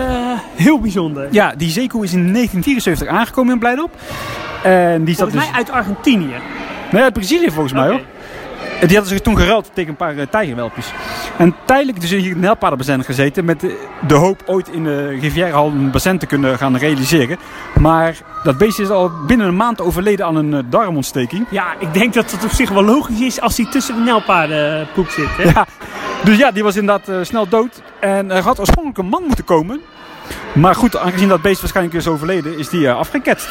heel 0.54 0.80
bijzonder. 0.80 1.28
Ja, 1.30 1.54
die 1.56 1.70
zeekoe 1.70 2.04
is 2.04 2.12
in 2.12 2.32
1974 2.32 3.08
aangekomen 3.08 3.52
in 3.52 3.58
Blijdorp. 3.58 3.94
En 4.62 5.04
die 5.04 5.14
zat 5.14 5.30
volgens 5.30 5.50
mij 5.50 5.62
dus... 5.62 5.70
uit 5.70 5.70
Argentinië. 5.70 6.34
Nee, 6.90 7.02
uit 7.02 7.12
Brazilië 7.12 7.50
volgens 7.50 7.72
mij 7.72 7.88
hoor. 7.88 8.00
En 8.80 8.86
die 8.86 8.96
hadden 8.96 9.16
zich 9.16 9.20
toen 9.20 9.36
geruild 9.36 9.70
tegen 9.72 9.90
een 9.90 9.96
paar 9.96 10.28
tijgerwelpjes. 10.28 10.92
En 11.36 11.54
tijdelijk 11.64 12.00
dus 12.00 12.10
hier 12.10 12.22
in 12.22 12.28
het 12.28 12.38
Nijlpaardenbassin 12.38 13.04
gezeten 13.04 13.44
met 13.44 13.60
de, 14.06 14.14
hoop 14.14 14.42
ooit 14.46 14.68
in 14.68 14.84
de 14.84 15.08
Rivierenhal 15.08 15.66
een 15.66 15.90
bassin 15.90 16.18
te 16.18 16.26
kunnen 16.26 16.58
gaan 16.58 16.76
realiseren. 16.76 17.38
Maar 17.80 18.16
dat 18.42 18.58
beest 18.58 18.78
is 18.78 18.90
al 18.90 19.10
binnen 19.26 19.46
een 19.46 19.56
maand 19.56 19.80
overleden 19.80 20.26
aan 20.26 20.36
een 20.36 20.52
uh, 20.52 20.58
darmontsteking. 20.66 21.46
Ja, 21.50 21.74
ik 21.78 21.94
denk 21.94 22.14
dat 22.14 22.30
het 22.30 22.44
op 22.44 22.50
zich 22.50 22.70
wel 22.70 22.84
logisch 22.84 23.20
is 23.20 23.40
als 23.40 23.56
hij 23.56 23.66
tussen 23.70 23.94
de 23.94 24.00
Nijlpaardenpoep 24.00 25.08
zit. 25.08 25.28
Hè? 25.36 25.42
Ja, 25.42 25.66
dus 26.24 26.36
ja, 26.36 26.50
die 26.50 26.62
was 26.62 26.76
inderdaad 26.76 27.08
uh, 27.08 27.16
snel 27.22 27.48
dood. 27.48 27.82
En 28.00 28.30
er 28.30 28.42
had 28.42 28.58
oorspronkelijk 28.58 28.98
een 28.98 29.06
man 29.06 29.22
moeten 29.26 29.44
komen. 29.44 29.80
Maar 30.52 30.74
goed, 30.74 30.96
aangezien 30.96 31.28
dat 31.28 31.42
beest 31.42 31.60
waarschijnlijk 31.60 31.96
is 31.96 32.06
overleden, 32.06 32.58
is 32.58 32.68
die 32.68 32.90
afgeketst. 32.90 33.48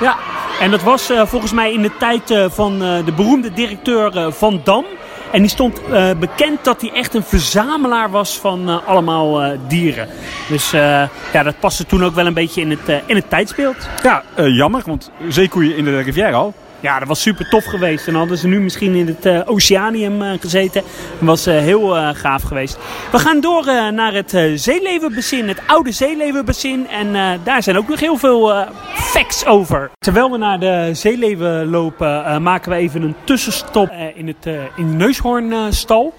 Ja, 0.00 0.16
en 0.60 0.70
dat 0.70 0.82
was 0.82 1.10
uh, 1.10 1.26
volgens 1.26 1.52
mij 1.52 1.72
in 1.72 1.82
de 1.82 1.96
tijd 1.98 2.30
uh, 2.30 2.44
van 2.48 2.78
de 2.78 3.12
beroemde 3.16 3.52
directeur 3.52 4.32
Van 4.32 4.60
Dam. 4.64 4.84
En 5.32 5.40
die 5.40 5.50
stond 5.50 5.80
bekend 6.20 6.64
dat 6.64 6.80
hij 6.80 6.90
echt 6.92 7.14
een 7.14 7.22
verzamelaar 7.22 8.10
was 8.10 8.38
van 8.38 8.86
allemaal 8.86 9.56
dieren. 9.68 10.08
Dus 10.48 10.70
ja, 10.70 11.42
dat 11.42 11.60
paste 11.60 11.86
toen 11.86 12.04
ook 12.04 12.14
wel 12.14 12.26
een 12.26 12.34
beetje 12.34 12.60
in 12.60 12.70
het, 12.70 13.02
in 13.06 13.16
het 13.16 13.30
tijdsbeeld. 13.30 13.88
Ja, 14.02 14.22
jammer, 14.36 14.82
want 14.86 15.10
zeekoeien 15.28 15.76
in 15.76 15.84
de 15.84 16.00
rivière 16.00 16.34
al. 16.34 16.54
Ja, 16.80 16.98
dat 16.98 17.08
was 17.08 17.22
super 17.22 17.48
tof 17.48 17.64
geweest. 17.64 18.08
En 18.08 18.14
hadden 18.14 18.38
ze 18.38 18.48
nu 18.48 18.60
misschien 18.60 18.94
in 18.94 19.06
het 19.06 19.26
uh, 19.26 19.40
Oceanium 19.44 20.22
uh, 20.22 20.30
gezeten. 20.40 20.82
Dat 21.18 21.28
was 21.28 21.46
uh, 21.46 21.58
heel 21.58 22.14
gaaf 22.14 22.42
geweest. 22.42 22.78
We 23.12 23.18
gaan 23.18 23.40
door 23.40 23.64
naar 23.92 24.12
het 24.12 24.30
zeelevenbassin, 24.54 25.48
het 25.48 25.60
oude 25.66 25.92
zeelevenbassin. 25.92 26.86
En 26.88 27.40
daar 27.44 27.62
zijn 27.62 27.78
ook 27.78 27.88
nog 27.88 28.00
heel 28.00 28.16
veel 28.16 28.66
facts 28.92 29.46
over. 29.46 29.90
Terwijl 29.98 30.30
we 30.30 30.38
naar 30.38 30.60
de 30.60 30.90
zeeleven 30.92 31.70
lopen, 31.70 32.42
maken 32.42 32.70
we 32.70 32.76
even 32.76 33.02
een 33.02 33.14
tussenstop 33.24 33.90
in, 34.14 34.26
het, 34.26 34.46
in 34.76 34.90
de 34.90 34.96
Neushoornstal. 34.96 36.14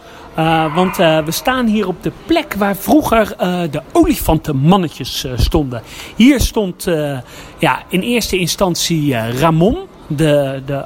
Want 0.75 0.97
we 0.97 1.31
staan 1.31 1.65
hier 1.65 1.87
op 1.87 2.03
de 2.03 2.11
plek 2.25 2.53
waar 2.53 2.75
vroeger 2.75 3.35
de 3.71 3.81
olifantenmannetjes 3.91 5.25
stonden. 5.35 5.81
Hier 6.15 6.39
stond 6.39 6.83
ja, 7.57 7.83
in 7.89 8.01
eerste 8.01 8.37
instantie 8.37 9.15
Ramon, 9.39 9.77
de, 10.09 10.61
de. 10.65 10.85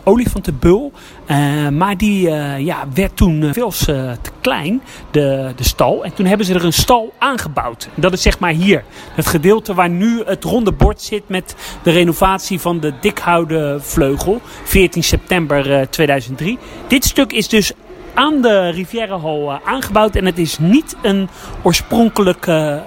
Uh, 1.27 1.69
maar 1.69 1.97
die 1.97 2.27
uh, 2.27 2.59
ja, 2.59 2.85
werd 2.93 3.17
toen 3.17 3.53
veel 3.53 3.73
uh, 3.89 4.11
te 4.21 4.31
klein, 4.41 4.81
de, 5.11 5.51
de 5.55 5.63
stal. 5.63 6.03
En 6.03 6.13
toen 6.13 6.25
hebben 6.25 6.45
ze 6.45 6.53
er 6.53 6.65
een 6.65 6.73
stal 6.73 7.13
aangebouwd. 7.17 7.89
Dat 7.95 8.13
is 8.13 8.21
zeg 8.21 8.39
maar 8.39 8.51
hier. 8.51 8.83
Het 9.13 9.27
gedeelte 9.27 9.73
waar 9.73 9.89
nu 9.89 10.23
het 10.25 10.43
ronde 10.43 10.71
bord 10.71 11.01
zit 11.01 11.23
met 11.27 11.55
de 11.83 11.91
renovatie 11.91 12.59
van 12.59 12.79
de 12.79 12.93
dikhouden 13.01 13.83
vleugel. 13.83 14.41
14 14.63 15.03
september 15.03 15.89
2003. 15.89 16.57
Dit 16.87 17.05
stuk 17.05 17.31
is 17.31 17.47
dus 17.49 17.71
aan 18.13 18.41
de 18.41 18.69
Rivierenhal 18.69 19.59
aangebouwd. 19.65 20.15
En 20.15 20.25
het 20.25 20.37
is 20.37 20.59
niet 20.59 20.95
een 21.01 21.29
oorspronkelijke 21.61 22.83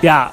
ja, 0.00 0.32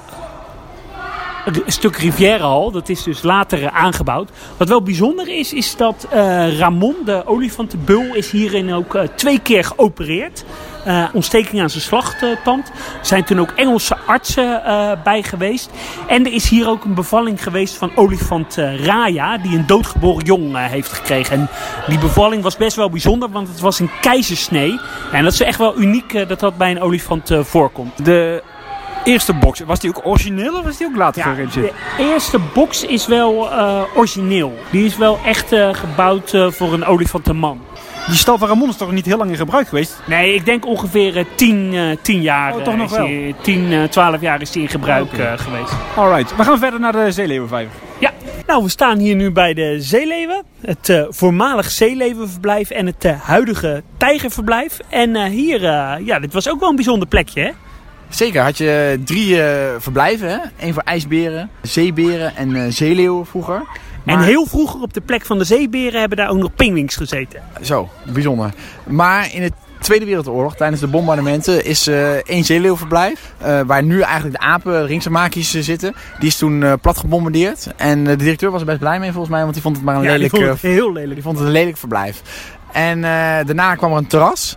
stuk 1.66 1.96
Rivierenhal. 1.96 2.70
Dat 2.70 2.88
is 2.88 3.02
dus 3.02 3.22
later 3.22 3.70
aangebouwd. 3.70 4.30
Wat 4.56 4.68
wel 4.68 4.82
bijzonder 4.82 5.28
is, 5.28 5.52
is 5.52 5.76
dat 5.76 6.06
uh, 6.14 6.58
Ramon, 6.58 6.94
de 7.04 7.26
olifantenbul, 7.26 8.14
is 8.14 8.30
hierin 8.30 8.72
ook 8.72 8.94
uh, 8.94 9.02
twee 9.02 9.38
keer 9.38 9.64
geopereerd. 9.64 10.44
Uh, 10.86 11.04
ontsteking 11.12 11.62
aan 11.62 11.70
zijn 11.70 11.82
slagtand. 11.82 12.68
Er 12.68 13.06
zijn 13.06 13.24
toen 13.24 13.40
ook 13.40 13.50
Engelse 13.50 13.96
artsen 14.06 14.62
bij 15.04 15.22
geweest. 15.22 15.70
En 16.06 16.26
er 16.26 16.32
is 16.32 16.48
hier 16.48 16.68
ook 16.68 16.84
een 16.84 16.94
bevalling 16.94 17.42
geweest 17.42 17.76
van 17.76 17.90
olifant 17.94 18.56
Raya, 18.56 19.38
die 19.38 19.56
een 19.56 19.66
doodgeboren 19.66 20.24
jong 20.24 20.56
heeft 20.56 20.92
gekregen. 20.92 21.38
En 21.38 21.48
die 21.86 21.98
bevalling 21.98 22.42
was 22.42 22.56
best 22.56 22.76
wel 22.76 22.90
bijzonder, 22.90 23.30
want 23.30 23.48
het 23.48 23.60
was 23.60 23.78
een 23.78 23.90
keizersnee. 24.00 24.80
En 25.12 25.24
dat 25.24 25.32
is 25.32 25.40
echt 25.40 25.58
wel 25.58 25.78
uniek 25.78 26.28
dat 26.28 26.40
dat 26.40 26.56
bij 26.56 26.70
een 26.70 26.80
olifant 26.80 27.30
voorkomt. 27.40 28.04
De 28.04 28.42
eerste 29.06 29.32
box, 29.32 29.60
was 29.60 29.80
die 29.80 29.90
ook 29.90 30.06
origineel 30.06 30.58
of 30.58 30.64
was 30.64 30.76
die 30.76 30.86
ook 30.86 30.96
later 30.96 31.22
ja, 31.22 31.28
gerealiseerd? 31.30 31.72
De 31.96 32.12
eerste 32.12 32.38
box 32.54 32.84
is 32.84 33.06
wel 33.06 33.52
uh, 33.52 33.82
origineel. 33.94 34.58
Die 34.70 34.84
is 34.84 34.96
wel 34.96 35.18
echt 35.24 35.52
uh, 35.52 35.74
gebouwd 35.74 36.32
uh, 36.32 36.50
voor 36.50 36.72
een 36.72 36.84
olifantenman. 36.84 37.60
Die 38.06 38.16
stal 38.16 38.38
van 38.38 38.48
Ramon 38.48 38.68
is 38.68 38.76
toch 38.76 38.92
niet 38.92 39.06
heel 39.06 39.16
lang 39.16 39.30
in 39.30 39.36
gebruik 39.36 39.68
geweest? 39.68 40.02
Nee, 40.06 40.34
ik 40.34 40.44
denk 40.44 40.66
ongeveer 40.66 41.26
10 41.34 41.96
jaar. 42.02 42.54
Oh, 42.54 42.62
toch 42.62 42.76
nog 42.76 42.90
wel? 42.90 43.34
10, 43.40 43.88
12 43.90 44.20
jaar 44.20 44.40
is 44.40 44.50
die 44.50 44.62
in 44.62 44.68
gebruik 44.68 45.12
okay. 45.12 45.38
geweest. 45.38 45.72
Alright, 45.96 46.36
we 46.36 46.44
gaan 46.44 46.58
verder 46.58 46.80
naar 46.80 46.92
de 46.92 47.12
Zeeleeuwenvijver. 47.12 47.74
Ja. 47.98 48.12
Nou, 48.46 48.62
we 48.62 48.68
staan 48.68 48.98
hier 48.98 49.14
nu 49.14 49.30
bij 49.30 49.54
de 49.54 49.76
Zeeleeuwen. 49.80 50.42
Het 50.60 50.88
uh, 50.88 51.04
voormalig 51.08 51.70
Zeeleeuwenverblijf 51.70 52.70
en 52.70 52.86
het 52.86 53.04
uh, 53.04 53.20
huidige 53.20 53.82
Tijgerverblijf. 53.96 54.78
En 54.88 55.14
uh, 55.14 55.24
hier, 55.24 55.60
ja, 56.04 56.18
dit 56.18 56.32
was 56.32 56.50
ook 56.50 56.60
wel 56.60 56.68
een 56.68 56.76
bijzonder 56.76 57.08
plekje, 57.08 57.40
hè? 57.40 57.50
Zeker, 58.08 58.42
had 58.42 58.58
je 58.58 59.00
drie 59.04 59.36
verblijven, 59.78 60.28
hè? 60.28 60.38
Eén 60.58 60.74
voor 60.74 60.82
ijsberen, 60.82 61.50
zeeberen 61.62 62.36
en 62.36 62.72
zeeleeuwen 62.72 63.26
vroeger. 63.26 63.62
Maar... 64.04 64.14
En 64.14 64.22
heel 64.22 64.46
vroeger 64.46 64.80
op 64.80 64.94
de 64.94 65.00
plek 65.00 65.24
van 65.24 65.38
de 65.38 65.44
zeeberen 65.44 66.00
hebben 66.00 66.18
daar 66.18 66.28
ook 66.28 66.38
nog 66.38 66.54
pingwings 66.54 66.96
gezeten. 66.96 67.42
Zo, 67.60 67.88
bijzonder. 68.12 68.54
Maar 68.84 69.34
in 69.34 69.42
het 69.42 69.52
Tweede 69.86 70.04
Wereldoorlog, 70.04 70.56
tijdens 70.56 70.80
de 70.80 70.86
bombardementen, 70.86 71.64
is 71.64 71.88
uh, 71.88 72.10
één 72.10 72.44
zeeleeuwverblijf. 72.44 73.32
Uh, 73.42 73.60
waar 73.66 73.82
nu 73.82 74.00
eigenlijk 74.00 74.40
de 74.40 74.46
apen, 74.46 74.86
ringsermakies 74.86 75.50
zitten. 75.50 75.94
Die 76.18 76.28
is 76.28 76.36
toen 76.36 76.80
plat 76.80 76.98
gebombardeerd. 76.98 77.68
En 77.76 78.04
de 78.04 78.16
directeur 78.16 78.50
was 78.50 78.60
er 78.60 78.66
best 78.66 78.78
blij 78.78 78.98
mee 78.98 79.10
volgens 79.10 79.32
mij, 79.32 79.40
want 79.40 79.52
die 79.52 79.62
vond 79.62 79.76
het 79.76 79.84
maar 79.84 79.96
een 79.96 80.02
ja, 80.02 80.10
lelijk... 80.10 80.30
Die 80.32 80.40
vond 80.40 80.52
het 80.52 80.70
heel 80.72 80.92
lelijk. 80.92 81.14
Die 81.14 81.22
vond 81.22 81.38
het 81.38 81.46
een 81.46 81.52
lelijk 81.52 81.76
verblijf. 81.76 82.22
En 82.72 83.00
daarna 83.46 83.74
kwam 83.74 83.90
er 83.92 83.96
een 83.96 84.06
terras. 84.06 84.56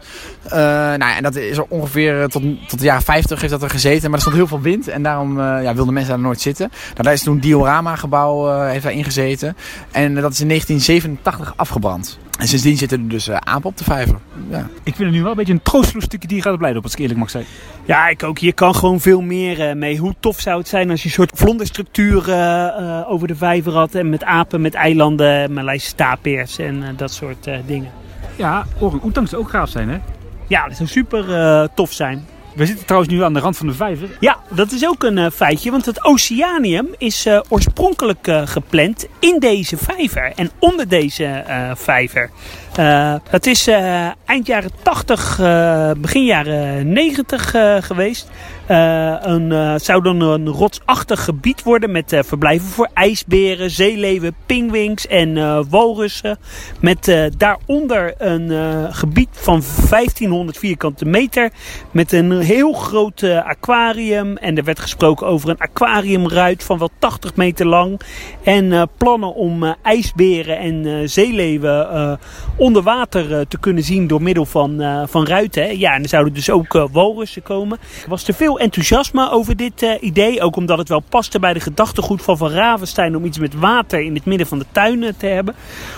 nou, 0.49 1.15
en 1.15 1.23
dat 1.23 1.35
is 1.35 1.57
er 1.57 1.65
ongeveer 1.67 2.27
tot, 2.27 2.43
tot 2.67 2.79
de 2.79 2.85
jaren 2.85 3.03
50 3.03 3.39
heeft 3.39 3.53
dat 3.53 3.63
er 3.63 3.69
gezeten. 3.69 4.03
Maar 4.03 4.13
er 4.13 4.21
stond 4.21 4.35
heel 4.35 4.47
veel 4.47 4.61
wind. 4.61 4.87
En 4.87 5.03
daarom 5.03 5.39
ja, 5.39 5.75
wilden 5.75 5.93
mensen 5.93 6.13
daar 6.13 6.23
nooit 6.23 6.41
zitten. 6.41 6.69
Nou, 6.69 7.03
daar 7.03 7.13
is 7.13 7.23
toen 7.23 7.33
een 7.33 7.41
diorama 7.41 7.95
gebouw 7.95 8.61
heeft 8.61 8.83
daar 8.83 8.93
ingezeten. 8.93 9.57
En 9.91 10.15
dat 10.15 10.31
is 10.31 10.41
in 10.41 10.47
1987 10.47 11.53
afgebrand. 11.55 12.19
En 12.39 12.47
sindsdien 12.47 12.77
zitten 12.77 13.01
er 13.01 13.09
dus 13.09 13.27
uh, 13.27 13.35
apen 13.35 13.69
op 13.69 13.77
de 13.77 13.83
vijver. 13.83 14.19
Ja. 14.49 14.67
Ik 14.83 14.95
vind 14.95 14.97
het 14.97 15.11
nu 15.11 15.21
wel 15.21 15.31
een 15.31 15.37
beetje 15.37 15.53
een 15.53 15.61
troosteloos 15.61 16.03
stukje 16.03 16.27
die 16.27 16.41
gaat 16.41 16.57
blijven 16.57 16.77
op, 16.77 16.83
als 16.83 16.93
ik 16.93 16.99
eerlijk 16.99 17.19
mag 17.19 17.29
zijn. 17.29 17.45
Ja, 17.85 18.07
ik 18.07 18.23
ook. 18.23 18.37
Je 18.37 18.51
kan 18.51 18.75
gewoon 18.75 18.99
veel 18.99 19.21
meer 19.21 19.69
uh, 19.69 19.75
mee. 19.75 19.97
Hoe 19.97 20.15
tof 20.19 20.39
zou 20.39 20.57
het 20.57 20.67
zijn 20.67 20.89
als 20.89 21.01
je 21.01 21.07
een 21.07 21.13
soort 21.13 21.31
vlonderstructuur 21.33 22.29
uh, 22.29 23.11
over 23.11 23.27
de 23.27 23.35
vijver 23.35 23.73
had. 23.73 23.95
En 23.95 24.09
met 24.09 24.23
apen, 24.23 24.61
met 24.61 24.73
eilanden, 24.73 25.53
Maleise 25.53 25.95
tapirs 25.95 26.57
en 26.57 26.83
dat 26.95 27.13
soort 27.13 27.49
dingen. 27.65 27.91
Ja, 28.35 28.65
orang-oetangs 28.79 29.33
ook 29.33 29.49
gaaf 29.49 29.69
zijn, 29.69 29.89
hè? 29.89 29.97
Ja, 30.47 30.67
dat 30.67 30.77
zou 30.77 30.89
super 30.89 31.69
tof 31.73 31.91
zijn. 31.91 32.25
We 32.55 32.65
zitten 32.65 32.85
trouwens 32.85 33.13
nu 33.13 33.23
aan 33.23 33.33
de 33.33 33.39
rand 33.39 33.57
van 33.57 33.67
de 33.67 33.73
vijver. 33.73 34.09
Ja, 34.19 34.37
dat 34.49 34.71
is 34.71 34.87
ook 34.87 35.03
een 35.03 35.17
uh, 35.17 35.27
feitje. 35.33 35.71
Want 35.71 35.85
het 35.85 36.03
Oceanium 36.03 36.87
is 36.97 37.25
uh, 37.25 37.39
oorspronkelijk 37.49 38.27
uh, 38.27 38.41
gepland 38.45 39.07
in 39.19 39.39
deze 39.39 39.77
vijver. 39.77 40.31
En 40.35 40.51
onder 40.59 40.87
deze 40.87 41.43
vijver. 41.75 42.29
het 43.29 43.47
is 43.47 43.67
eind 44.25 44.47
jaren 44.47 44.71
80, 44.81 45.37
begin 45.97 46.25
jaren 46.25 46.93
90 46.93 47.55
geweest. 47.85 48.29
Uh, 48.69 49.15
een, 49.19 49.51
uh, 49.51 49.73
zou 49.77 50.03
dan 50.03 50.21
een 50.21 50.47
rotsachtig 50.47 51.23
gebied 51.23 51.63
worden 51.63 51.91
met 51.91 52.13
uh, 52.13 52.19
verblijven 52.23 52.67
voor 52.67 52.89
ijsberen, 52.93 53.71
zeeleeuwen, 53.71 54.35
pingwings 54.45 55.07
en 55.07 55.69
walrussen. 55.69 56.37
Met 56.79 57.29
daaronder 57.37 58.13
een 58.17 58.93
gebied 58.93 59.29
van 59.31 59.63
1500 59.89 60.57
vierkante 60.57 61.05
meter 61.05 61.51
met 61.91 62.11
een 62.11 62.39
heel 62.39 62.73
groot 62.73 63.23
aquarium. 63.23 64.37
En 64.37 64.57
er 64.57 64.63
werd 64.63 64.79
gesproken 64.79 65.27
over 65.27 65.49
een 65.49 65.59
aquariumruit 65.59 66.63
van 66.63 66.77
wel 66.77 66.89
80 66.99 67.35
meter 67.35 67.65
lang. 67.65 68.01
En 68.43 68.89
plannen 68.97 69.33
om 69.33 69.75
ijsberen 69.83 70.57
en 70.57 71.09
zeeleeuwen 71.09 72.19
onder 72.55 72.81
water 72.83 73.47
te 73.47 73.59
kunnen 73.59 73.83
zien 73.83 74.07
door 74.07 74.21
middel 74.21 74.45
van, 74.45 74.81
van 75.09 75.25
ruiten. 75.27 75.79
Ja, 75.79 75.93
en 75.93 76.03
er 76.03 76.09
zouden 76.09 76.33
dus 76.33 76.49
ook 76.49 76.87
walrussen 76.91 77.43
komen. 77.43 77.77
Er 78.03 78.09
was 78.09 78.23
te 78.23 78.33
veel 78.33 78.58
enthousiasme 78.59 79.31
over 79.31 79.55
dit 79.55 79.83
uh, 79.83 79.93
idee. 79.99 80.41
Ook 80.41 80.55
omdat 80.55 80.77
het 80.77 80.89
wel 80.89 81.03
paste 81.09 81.39
bij 81.39 81.53
de 81.53 81.59
gedachtegoed 81.59 82.21
van 82.21 82.37
Van 82.37 82.51
Ravenstein 82.51 83.15
om 83.15 83.25
iets 83.25 83.39
met 83.39 83.53
water 83.53 84.01
in 84.01 84.15
het 84.15 84.25
midden 84.25 84.47
van 84.47 84.59
de 84.59 84.65
tuin 84.71 85.13
te 85.17 85.25
hebben. 85.25 85.55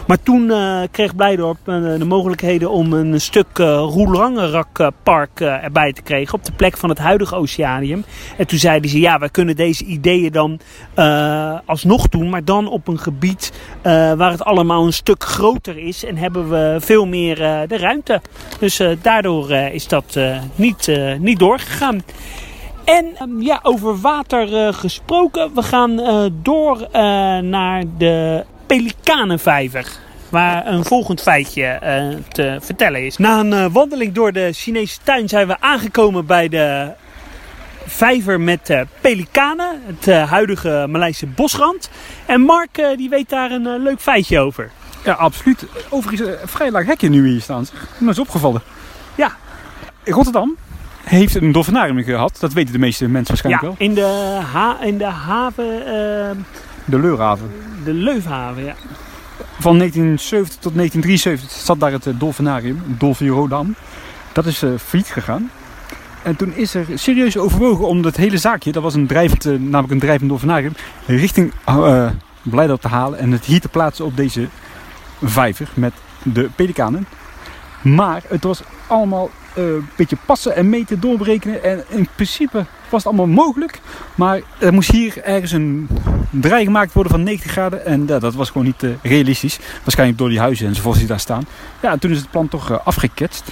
Maar 0.08 0.24
toen 0.24 0.44
uh, 0.44 0.82
kreeg 0.92 1.16
Blijdorp 1.16 1.58
de 1.66 2.06
mogelijkheden 2.06 2.72
om 2.72 2.94
een 2.94 3.22
stuk 3.22 3.58
uh, 3.60 3.66
Roelangerak-park 3.68 5.40
erbij 5.40 5.94
te 5.94 6.02
krijgen 6.02 6.34
op 6.34 6.46
de 6.46 6.52
plek 6.52 6.78
van 6.78 6.90
het 6.90 6.98
huidige 6.98 7.36
Oceanium. 7.36 8.04
En 8.38 8.48
toen 8.48 8.60
zeiden 8.60 8.90
ze, 8.90 9.00
ja, 9.00 9.20
wij 9.20 9.30
kunnen 9.30 9.56
deze 9.56 9.86
ideeën 9.86 10.32
dan 10.32 10.60
alsnog 11.66 12.10
doen, 12.10 12.30
maar 12.30 12.46
dan 12.46 12.68
op 12.68 12.88
een 12.88 13.00
gebied 13.00 13.52
waar 13.82 14.32
het 14.32 14.44
allemaal 14.44 14.86
een 14.86 14.94
stuk 14.94 15.24
groter 15.24 15.78
is 15.78 16.06
en 16.06 16.18
hebben 16.18 16.50
we 16.50 16.78
veel 16.80 17.06
meer 17.06 17.36
de 17.68 17.78
ruimte. 17.78 18.22
Dus 18.60 18.82
daardoor 19.02 19.52
is 19.52 19.88
dat 19.88 20.20
niet, 20.56 20.92
niet 21.20 21.40
doorgegaan. 21.40 22.04
En 22.92 23.16
um, 23.22 23.42
ja, 23.42 23.60
over 23.64 24.00
water 24.00 24.68
uh, 24.68 24.74
gesproken. 24.74 25.54
We 25.54 25.64
gaan 25.64 26.00
uh, 26.00 26.26
door 26.34 26.82
uh, 26.82 26.88
naar 27.38 27.84
de 27.98 28.46
Pelikanenvijver. 28.66 29.88
Waar 30.30 30.68
een 30.68 30.86
volgend 30.86 31.22
feitje 31.22 31.80
te 32.30 32.58
vertellen 32.62 33.06
is. 33.06 33.18
Na 33.18 33.40
een 33.40 33.72
wandeling 33.72 34.14
door 34.14 34.32
de 34.32 34.50
Chinese 34.54 34.98
tuin 35.04 35.30
zijn 35.30 35.48
we 35.48 35.60
aangekomen 35.60 36.26
bij 36.26 36.50
de 36.50 36.92
vijver 37.86 38.42
met 38.42 38.86
pelikanen. 39.02 39.82
Het 39.86 40.06
huidige 40.30 40.86
Maleise 40.90 41.28
bosrand. 41.28 41.90
En 42.26 42.42
Mark 42.42 42.96
die 42.96 43.10
weet 43.10 43.30
daar 43.30 43.52
een 43.52 43.84
leuk 43.84 44.00
feitje 44.00 44.40
over. 44.40 44.72
Ja, 45.04 45.14
absoluut. 45.14 45.66
Overigens 45.90 46.30
vrij 46.44 46.72
lang 46.72 46.86
hekje 46.86 47.10
nu 47.10 47.28
hier 47.28 47.42
staan. 47.42 47.66
Dat 48.00 48.10
is 48.10 48.20
opgevallen. 48.20 48.62
Ja. 49.16 49.36
In 50.04 50.14
Rotterdam 50.14 50.58
heeft 51.12 51.36
een 51.36 51.52
dolfinarium 51.52 52.04
gehad. 52.04 52.38
Dat 52.40 52.54
weten 52.54 52.74
de 52.74 52.80
meeste 52.80 53.08
mensen 53.08 53.28
waarschijnlijk 53.28 53.64
ja, 53.64 53.70
wel. 53.70 53.88
In 53.88 53.94
de, 53.94 54.40
ha 54.52 54.84
in 54.84 54.98
de 54.98 55.06
haven... 55.06 55.66
Uh, 55.66 56.44
de 56.86 57.00
Leurhaven. 57.00 57.52
De 57.84 57.94
Leufhaven, 57.94 58.64
ja. 58.64 58.76
Van 59.60 59.78
1970 59.78 60.62
tot 60.62 60.74
1973 60.76 61.66
zat 61.66 61.80
daar 61.80 61.92
het 61.92 62.20
dolfinarium, 62.20 62.84
Dolfirodam. 62.86 63.76
Dat 64.32 64.46
is 64.46 64.64
uh, 64.64 64.72
failliet 64.78 65.10
gegaan. 65.10 65.52
En 66.24 66.36
toen 66.36 66.54
is 66.54 66.74
er 66.74 66.86
serieus 66.96 67.38
overwogen 67.38 67.88
om 67.88 68.02
dat 68.02 68.16
hele 68.16 68.38
zaakje, 68.38 68.72
dat 68.72 68.84
was 68.84 68.94
een 68.94 69.08
drijvend, 69.08 69.46
uh, 69.46 69.60
namelijk 69.60 69.92
een 69.92 70.00
drijvend 70.00 70.30
dolfinarium, 70.30 70.74
richting 71.06 71.54
uh, 71.70 72.10
Blijdorp 72.42 72.82
te 72.82 72.88
halen 72.88 73.20
en 73.20 73.32
het 73.32 73.46
hier 73.46 73.62
te 73.62 73.70
plaatsen 73.70 74.06
op 74.06 74.18
deze 74.18 74.48
vijver 75.22 75.70
met 75.74 75.94
de 76.24 76.50
pelikanen. 76.56 77.08
Maar 77.82 78.22
het 78.28 78.44
was 78.44 78.62
allemaal 78.88 79.30
een 79.54 79.88
beetje 79.96 80.18
passen 80.26 80.56
en 80.56 80.70
meten, 80.70 81.00
doorberekenen. 81.00 81.64
En 81.64 81.84
in 81.90 82.08
principe 82.16 82.66
was 82.90 83.04
het 83.04 83.06
allemaal 83.06 83.44
mogelijk. 83.44 83.80
Maar 84.16 84.42
er 84.60 84.74
moest 84.74 84.92
hier 84.92 85.24
ergens 85.24 85.52
een 85.52 85.88
draai 86.30 86.66
gemaakt 86.66 86.94
worden 86.94 87.12
van 87.12 87.24
90 87.24 87.52
graden. 87.52 87.86
En 87.86 88.06
dat 88.06 88.34
was 88.34 88.50
gewoon 88.50 88.68
niet 88.68 88.84
uh, 88.84 88.92
realistisch. 89.02 89.60
Waarschijnlijk 89.84 90.20
door 90.20 90.30
die 90.30 90.40
huizen 90.40 90.68
enzovoort 90.68 90.98
die 90.98 91.08
daar 91.08 91.20
staan. 91.20 91.46
Ja, 91.82 91.98
toen 91.98 92.12
is 92.12 92.18
het 92.18 92.32
plan 92.32 92.48
toch 92.48 92.72
uh, 92.72 92.78
afgeketst. 92.84 93.52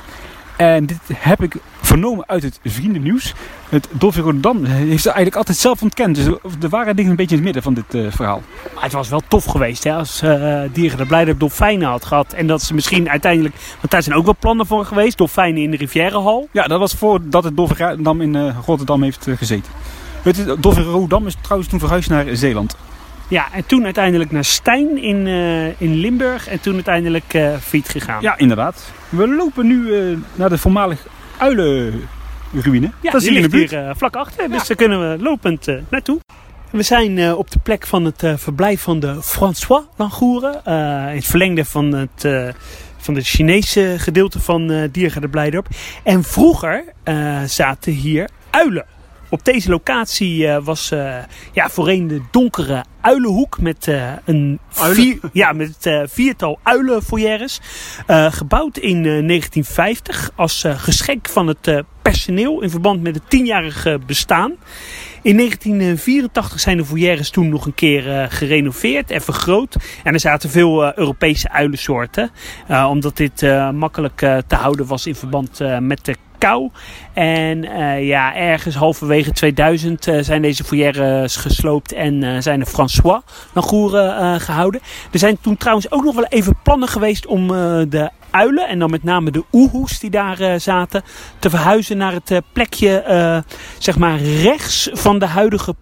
En 0.57 0.85
dit 0.85 0.99
heb 1.13 1.43
ik 1.43 1.55
vernomen 1.89 2.27
uit 2.27 2.43
het 2.43 2.59
vriendennieuws. 2.63 3.33
Het 3.69 3.87
Dolphin 3.91 4.23
Rotterdam 4.23 4.63
heeft 4.63 5.01
ze 5.01 5.07
eigenlijk 5.07 5.35
altijd 5.35 5.57
zelf 5.57 5.81
ontkend. 5.81 6.15
Dus 6.15 6.25
de 6.59 6.69
waarheid 6.69 6.97
ligt 6.97 7.09
een 7.09 7.15
beetje 7.15 7.35
in 7.35 7.43
het 7.43 7.53
midden 7.53 7.63
van 7.63 7.73
dit 7.73 7.93
uh, 7.93 8.11
verhaal. 8.11 8.41
Maar 8.73 8.83
het 8.83 8.91
was 8.91 9.09
wel 9.09 9.21
tof 9.27 9.45
geweest 9.45 9.83
hè, 9.83 9.93
als 9.93 10.23
uh, 10.23 10.61
Dieren 10.71 10.97
de 10.97 11.05
Blijde 11.05 11.37
dolfijnen 11.37 11.87
had 11.87 12.05
gehad. 12.05 12.33
En 12.33 12.47
dat 12.47 12.61
ze 12.61 12.73
misschien 12.73 13.09
uiteindelijk... 13.09 13.55
Want 13.79 13.91
daar 13.91 14.03
zijn 14.03 14.15
ook 14.15 14.25
wel 14.25 14.35
plannen 14.39 14.65
voor 14.65 14.85
geweest. 14.85 15.17
Dolfijnen 15.17 15.61
in 15.61 15.71
de 15.71 15.77
Rivierenhal. 15.77 16.47
Ja, 16.51 16.67
dat 16.67 16.79
was 16.79 16.93
voordat 16.93 17.43
het 17.43 17.55
Dolphin 17.55 17.77
Rotterdam 17.77 18.21
in 18.21 18.33
uh, 18.33 18.55
Rotterdam 18.65 19.03
heeft 19.03 19.27
gezeten. 19.35 19.71
Het 20.23 20.55
Dolphin 20.59 20.83
Rotterdam 20.83 21.27
is 21.27 21.35
trouwens 21.41 21.69
toen 21.69 21.79
verhuisd 21.79 22.09
naar 22.09 22.25
Zeeland. 22.31 22.77
Ja, 23.27 23.47
en 23.53 23.65
toen 23.65 23.83
uiteindelijk 23.83 24.31
naar 24.31 24.43
Stijn 24.43 25.03
in, 25.03 25.25
uh, 25.25 25.81
in 25.81 25.95
Limburg 25.95 26.47
en 26.47 26.59
toen 26.59 26.73
uiteindelijk 26.73 27.33
uh, 27.33 27.55
fiets 27.57 27.89
gegaan. 27.89 28.21
Ja, 28.21 28.37
inderdaad. 28.37 28.91
We 29.09 29.27
lopen 29.27 29.67
nu 29.67 29.75
uh, 29.75 30.17
naar 30.35 30.49
de 30.49 30.57
voormalig 30.57 31.05
uilenruïne. 31.39 32.91
Ja, 33.01 33.11
dat 33.11 33.21
die 33.21 33.31
ligt 33.31 33.51
hier 33.51 33.93
vlak 33.95 34.15
achter, 34.15 34.49
dus 34.49 34.67
daar 34.67 34.77
kunnen 34.77 35.11
we 35.11 35.23
lopend 35.23 35.67
naartoe. 35.89 36.19
We 36.71 36.83
zijn 36.83 37.33
op 37.33 37.51
de 37.51 37.59
plek 37.59 37.87
van 37.87 38.05
het 38.05 38.23
verblijf 38.35 38.81
van 38.81 38.99
de 38.99 39.23
François 39.23 39.83
Langouren. 39.95 40.61
in 41.09 41.15
het 41.15 41.25
verlengde 41.25 41.65
van 41.65 41.93
het 41.93 42.53
van 42.97 43.15
het 43.15 43.25
Chinese 43.25 43.95
gedeelte 43.97 44.39
van 44.39 44.71
uh, 44.71 44.83
Diergaarde 44.91 45.29
Blijdorp. 45.29 45.67
En 46.03 46.23
vroeger 46.23 46.83
zaten 47.45 47.91
hier 47.91 48.29
uilen. 48.49 48.85
Op 49.29 49.45
deze 49.45 49.69
locatie 49.69 50.45
uh, 50.45 50.57
was 50.63 50.91
uh, 50.91 51.17
ja, 51.51 51.69
voorheen 51.69 52.07
de 52.07 52.21
donkere 52.31 52.85
uilenhoek 53.01 53.59
met 53.59 53.87
uh, 53.87 54.11
een 54.25 54.59
vier, 54.69 55.19
ja, 55.33 55.51
met, 55.51 56.01
viertal 56.05 56.59
uilenfoyeres. 56.63 57.61
gebouwd 58.07 58.77
in 58.77 59.03
1950 59.03 60.31
als 60.35 60.63
geschenk 60.67 61.29
van 61.29 61.47
het 61.47 61.83
personeel 62.01 62.61
in 62.61 62.69
verband 62.69 63.01
met 63.01 63.15
het 63.15 63.29
tienjarige 63.29 63.99
bestaan. 64.05 64.55
In 65.21 65.37
1984 65.37 66.59
zijn 66.59 66.77
de 66.77 66.85
foyeres 66.85 67.29
toen 67.29 67.49
nog 67.49 67.65
een 67.65 67.73
keer 67.73 68.27
gerenoveerd 68.29 69.11
en 69.11 69.21
vergroot. 69.21 69.75
En 70.03 70.13
er 70.13 70.19
zaten 70.19 70.49
veel 70.49 70.97
Europese 70.97 71.49
uilensoorten. 71.49 72.31
omdat 72.89 73.17
dit 73.17 73.41
makkelijk 73.73 74.17
te 74.47 74.55
houden 74.55 74.85
was 74.85 75.05
in 75.05 75.15
verband 75.15 75.59
met 75.79 76.05
de 76.05 76.15
En 77.13 77.63
eh, 77.63 78.07
ja, 78.07 78.35
ergens 78.35 78.75
halverwege 78.75 79.31
2000 79.31 80.07
eh, 80.07 80.17
zijn 80.21 80.41
deze 80.41 80.63
foyeres 80.63 81.35
gesloopt 81.35 81.93
en 81.93 82.23
eh, 82.23 82.41
zijn 82.41 82.59
er 82.59 82.65
François 82.65 83.21
Langoeren 83.53 84.17
eh, 84.17 84.39
gehouden. 84.39 84.81
Er 85.11 85.19
zijn 85.19 85.37
toen 85.41 85.57
trouwens 85.57 85.91
ook 85.91 86.03
nog 86.03 86.15
wel 86.15 86.25
even 86.25 86.57
plannen 86.63 86.87
geweest 86.87 87.25
om 87.25 87.47
de 87.47 88.09
uilen, 88.29 88.67
en 88.67 88.79
dan 88.79 88.89
met 88.89 89.03
name 89.03 89.31
de 89.31 89.43
oehoes 89.51 89.99
die 89.99 90.09
daar 90.09 90.59
zaten, 90.59 91.03
te 91.39 91.49
verhuizen 91.49 91.97
naar 91.97 92.13
het 92.13 92.41
plekje, 92.53 93.43
zeg 93.77 93.97
maar 93.97 94.17
rechts 94.19 94.89
van 94.93 95.19
de 95.19 95.25
huidige 95.25 95.75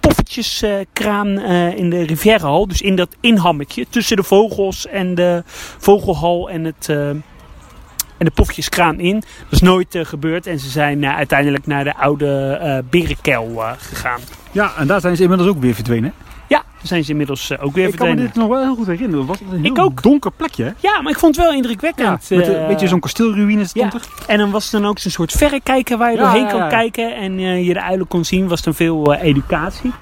poffertjeskraan 0.00 1.40
in 1.76 1.90
de 1.90 2.02
Rivierehal. 2.02 2.68
Dus 2.68 2.80
in 2.82 2.96
dat 2.96 3.16
inhammetje 3.20 3.86
tussen 3.90 4.16
de 4.16 4.22
vogels 4.22 4.86
en 4.86 5.14
de 5.14 5.42
vogelhal 5.78 6.50
en 6.50 6.64
het... 6.64 6.88
en 8.18 8.24
de 8.26 8.30
poffertjeskraan 8.30 8.98
in. 9.00 9.14
Dat 9.20 9.52
is 9.52 9.60
nooit 9.60 9.94
eh, 9.94 10.04
gebeurd. 10.04 10.46
En 10.46 10.58
ze 10.58 10.68
zijn 10.68 11.04
eh, 11.04 11.16
uiteindelijk 11.16 11.66
naar 11.66 11.84
de 11.84 11.96
oude 11.96 12.58
eh 12.62 12.78
berenkel 12.90 13.62
gegaan. 13.78 14.20
Ja, 14.52 14.72
en 14.78 14.86
daar 14.86 15.00
zijn 15.00 15.16
ze 15.16 15.22
inmiddels 15.22 15.48
ook 15.50 15.60
weer 15.60 15.74
verdwenen. 15.74 16.12
Ja, 16.48 16.58
daar 16.62 16.86
zijn 16.86 17.04
ze 17.04 17.10
inmiddels 17.10 17.58
ook 17.58 17.58
weer 17.58 17.64
Ik 17.68 17.72
kan 17.74 17.82
me 17.82 17.88
verdwenen. 18.14 18.24
dit 18.24 18.34
nog 18.34 18.48
wel 18.48 18.62
heel 18.62 18.74
goed 18.74 18.86
herinneren. 18.86 19.18
Het 19.26 19.28
was 19.28 19.40
een 19.52 19.62
heel 19.62 19.72
Ik 19.72 19.78
ook. 19.78 20.02
donker 20.02 20.30
plekje. 20.32 20.64
hè? 20.64 20.70
Ja, 20.78 21.02
maar 21.02 21.12
ik 21.12 21.18
vond 21.18 21.34
het 21.36 21.44
wel 21.44 21.52
Ja, 21.54 21.58
indrukwekkend. 21.60 22.30
met 22.30 22.48
een 22.48 22.66
beetje 22.66 22.88
zo'n 22.88 23.00
kasteelruïne 23.00 23.64
stond 23.64 23.92
ja. 23.92 23.98
er. 23.98 24.06
En 24.26 24.38
dan 24.38 24.50
was 24.50 24.72
er 24.72 24.80
dan 24.80 24.90
ook 24.90 24.98
zo'n 24.98 25.10
soort 25.10 25.32
verrekijker 25.32 25.98
waar 25.98 26.10
je 26.10 26.16
Ja, 26.16 26.22
doorheen 26.22 26.42
ja, 26.44 26.50
kon 26.50 26.60
ja. 26.60 26.68
kijken. 26.68 27.16
En 27.16 27.38
je 27.40 27.72
de 27.72 27.82
uilen 27.82 28.06
kon 28.06 28.24
zien. 28.24 28.48
Was 28.48 28.62
dan 28.62 28.74
veel 28.74 29.14
educatie. 29.14 29.92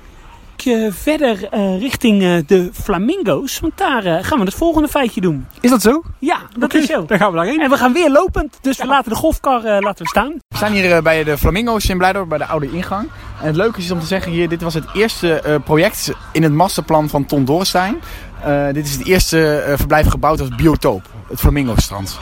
Eh, 0.67 0.93
Verder 0.93 1.49
eh, 1.51 1.81
richting 1.81 2.23
eh, 2.23 2.37
de 2.47 2.71
flamingo's. 2.73 3.61
Want 3.61 3.79
daar 3.79 4.05
eh, 4.05 4.25
gaan 4.25 4.39
we 4.39 4.45
het 4.45 4.55
volgende 4.55 4.89
feitje 4.89 5.21
doen. 5.21 5.47
Is 5.61 5.71
dat 5.71 5.83
zo? 5.83 6.03
Ja, 6.19 6.39
dat 6.59 6.75
is 6.75 6.87
zo. 6.87 7.05
Dan 7.05 7.19
gaan 7.19 7.31
we 7.31 7.37
daarheen. 7.37 7.61
En 7.61 7.71
we 7.71 7.77
gaan 7.77 7.93
weer 7.93 8.11
lopend. 8.11 8.59
Dus 8.61 8.77
we 8.79 8.87
laten 8.87 9.11
de 9.11 9.17
golfkar 9.17 9.63
laten 9.63 10.05
we 10.05 10.09
staan. 10.09 10.33
We 10.49 10.57
staan 10.57 10.73
hier 10.73 11.03
bij 11.03 11.25
de 11.25 11.39
Flamingo's 11.39 11.89
in 11.89 11.99
Blijdorp, 11.99 12.29
bij 12.29 12.39
de 12.39 12.47
oude 12.47 12.71
ingang. 12.73 13.09
En 13.41 13.47
het 13.47 13.57
leuke 13.57 13.79
is 13.79 13.91
om 13.91 14.01
te 14.01 14.07
zeggen 14.07 14.33
hier, 14.33 14.49
dit 14.49 14.63
was 14.63 14.75
het 14.75 14.85
eerste 14.95 15.61
project 15.65 16.13
in 16.33 16.43
het 16.43 16.53
masterplan 16.53 17.09
van 17.09 17.25
Ton 17.25 17.45
Dorrestein. 17.45 18.01
Eh, 18.43 18.67
dit 18.73 18.87
is 18.87 18.93
het 18.93 19.07
eerste 19.07 19.73
verblijf 19.77 20.07
gebouwd 20.07 20.41
als 20.41 20.49
biotoop, 20.49 21.03
het 21.29 21.41
Flamingo-strand. 21.41 22.19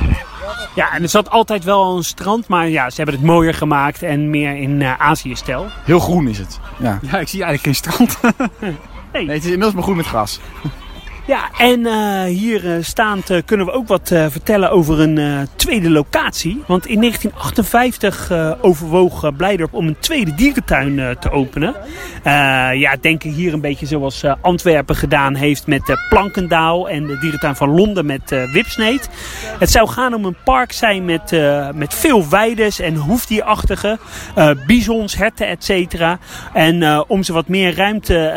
Ja, 0.74 0.92
en 0.92 1.02
er 1.02 1.08
zat 1.08 1.30
altijd 1.30 1.64
wel 1.64 1.96
een 1.96 2.04
strand. 2.04 2.48
Maar 2.48 2.68
ja, 2.68 2.90
ze 2.90 2.96
hebben 2.96 3.14
het 3.14 3.24
mooier 3.24 3.54
gemaakt. 3.54 4.02
En 4.02 4.30
meer 4.30 4.56
in 4.56 4.82
eh 4.82 5.00
Azië-stijl. 5.00 5.66
Heel 5.84 5.98
groen 6.00 6.28
is 6.28 6.38
het. 6.38 6.60
Ja. 6.78 6.98
Ja, 7.02 7.18
ik 7.18 7.28
zie 7.28 7.42
eigenlijk 7.44 7.62
geen 7.62 7.74
strand. 7.74 8.18
Nee, 9.12 9.28
het 9.28 9.36
is 9.36 9.44
inmiddels 9.44 9.72
maar 9.74 9.82
groen 9.82 9.96
met 9.96 10.06
gras. 10.06 10.40
Ja, 11.30 11.50
en 11.58 11.86
eh, 11.86 12.22
hier 12.22 12.74
eh, 12.74 12.82
staand 12.82 13.30
eh, 13.30 13.38
kunnen 13.44 13.66
we 13.66 13.72
ook 13.72 13.88
wat 13.88 14.08
vertellen 14.08 14.70
over 14.70 15.00
een 15.00 15.48
tweede 15.56 15.90
locatie. 15.90 16.62
Want 16.66 16.86
in 16.86 17.00
1958 17.00 18.30
eh, 18.30 18.52
overwoog 18.60 19.36
Blijdorp 19.36 19.74
om 19.74 19.86
een 19.86 19.98
tweede 19.98 20.34
dierentuin 20.34 21.16
te 21.20 21.30
openen. 21.30 21.74
Ja, 22.74 22.96
denken 23.00 23.30
hier 23.30 23.52
een 23.52 23.60
beetje 23.60 23.86
zoals 23.86 24.24
Antwerpen 24.40 24.96
gedaan 24.96 25.34
heeft 25.34 25.66
met 25.66 25.96
Plankendaal 26.08 26.88
en 26.88 27.06
de 27.06 27.18
dierentuin 27.18 27.56
van 27.56 27.68
Londen 27.68 28.06
met 28.06 28.30
Wipsneet. 28.52 29.10
Het 29.58 29.70
zou 29.70 29.88
gaan 29.88 30.14
om 30.14 30.24
een 30.24 30.36
park 30.44 30.72
zijn 30.72 31.04
met, 31.04 31.30
met 31.74 31.94
veel 31.94 32.28
weides 32.28 32.80
en 32.80 32.94
hoefdierachtige, 32.94 33.98
bisons, 34.66 35.16
herten, 35.16 35.48
et 35.48 35.64
cetera. 35.64 36.18
En 36.52 37.04
om 37.08 37.22
ze 37.22 37.32
wat 37.32 37.48
meer 37.48 37.74
ruimte 37.74 38.32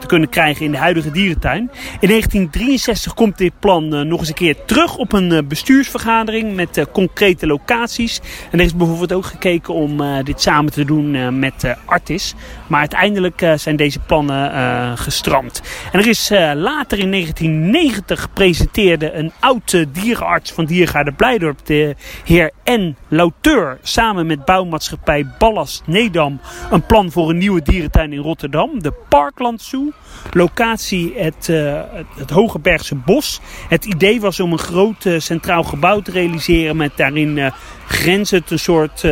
te 0.00 0.06
kunnen 0.06 0.28
krijgen 0.28 0.64
in 0.64 0.70
de 0.70 0.78
huidige 0.78 1.10
dierentuin. 1.10 1.59
In 2.00 2.08
1963 2.08 3.14
komt 3.14 3.38
dit 3.38 3.52
plan 3.58 3.94
eh, 3.94 4.00
nog 4.00 4.18
eens 4.20 4.28
een 4.28 4.34
keer 4.34 4.56
terug 4.64 4.96
op 4.96 5.12
een 5.12 5.32
eh, 5.32 5.42
bestuursvergadering 5.44 6.54
met 6.54 6.76
eh, 6.76 6.84
concrete 6.92 7.46
locaties. 7.46 8.20
En 8.50 8.58
er 8.58 8.64
is 8.64 8.76
bijvoorbeeld 8.76 9.12
ook 9.12 9.24
gekeken 9.24 9.74
om 9.74 10.22
dit 10.24 10.40
samen 10.40 10.72
te 10.72 10.84
doen 10.84 11.38
met 11.38 11.74
Artis. 11.84 12.34
Maar 12.66 12.80
uiteindelijk 12.80 13.52
zijn 13.56 13.76
deze 13.76 13.98
plannen 13.98 14.98
gestrand. 14.98 15.62
En 15.92 15.98
er 15.98 16.06
is 16.06 16.28
later 16.54 16.98
in 16.98 17.10
1990 17.10 18.32
presenteerde 18.32 19.12
een 19.12 19.32
oude 19.40 19.90
dierenarts 19.90 20.52
van 20.52 20.64
Diergaarde 20.64 21.12
Blijdorp, 21.12 21.66
de 21.66 21.94
heer 22.24 22.50
N. 22.64 22.96
Lauteur, 23.08 23.78
samen 23.82 24.26
met 24.26 24.44
bouwmaatschappij 24.44 25.26
Ballast 25.38 25.82
Nedam, 25.86 26.40
een 26.70 26.86
plan 26.86 27.10
voor 27.10 27.30
een 27.30 27.38
nieuwe 27.38 27.62
dierentuin 27.62 28.12
in 28.12 28.22
Rotterdam, 28.22 28.82
de 28.82 28.92
Parkland 29.08 29.62
Zoo. 29.62 29.92
Locatie 30.30 31.12
het, 31.16 31.39
eh, 31.48 31.80
het, 31.90 32.06
het 32.16 32.30
Hogebergse 32.30 32.94
Bos. 32.94 33.40
Het 33.68 33.84
idee 33.84 34.20
was 34.20 34.40
om 34.40 34.52
een 34.52 34.58
groot 34.58 35.04
eh, 35.04 35.18
centraal 35.18 35.62
gebouw 35.62 36.00
te 36.00 36.10
realiseren 36.10 36.76
met 36.76 36.92
daarin 36.96 37.38
eh 37.38 37.52
grenzend 37.86 38.50
een 38.50 38.58
soort 38.58 39.04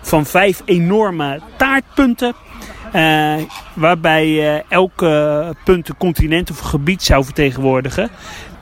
van 0.00 0.26
vijf 0.26 0.62
enorme 0.64 1.40
taartpunten. 1.56 2.34
Waarbij 3.74 4.62
elke 4.68 5.54
punt 5.64 5.88
een 5.88 5.96
continent 5.96 6.50
of 6.50 6.60
een 6.60 6.66
gebied 6.66 7.02
zou 7.02 7.24
vertegenwoordigen. 7.24 8.10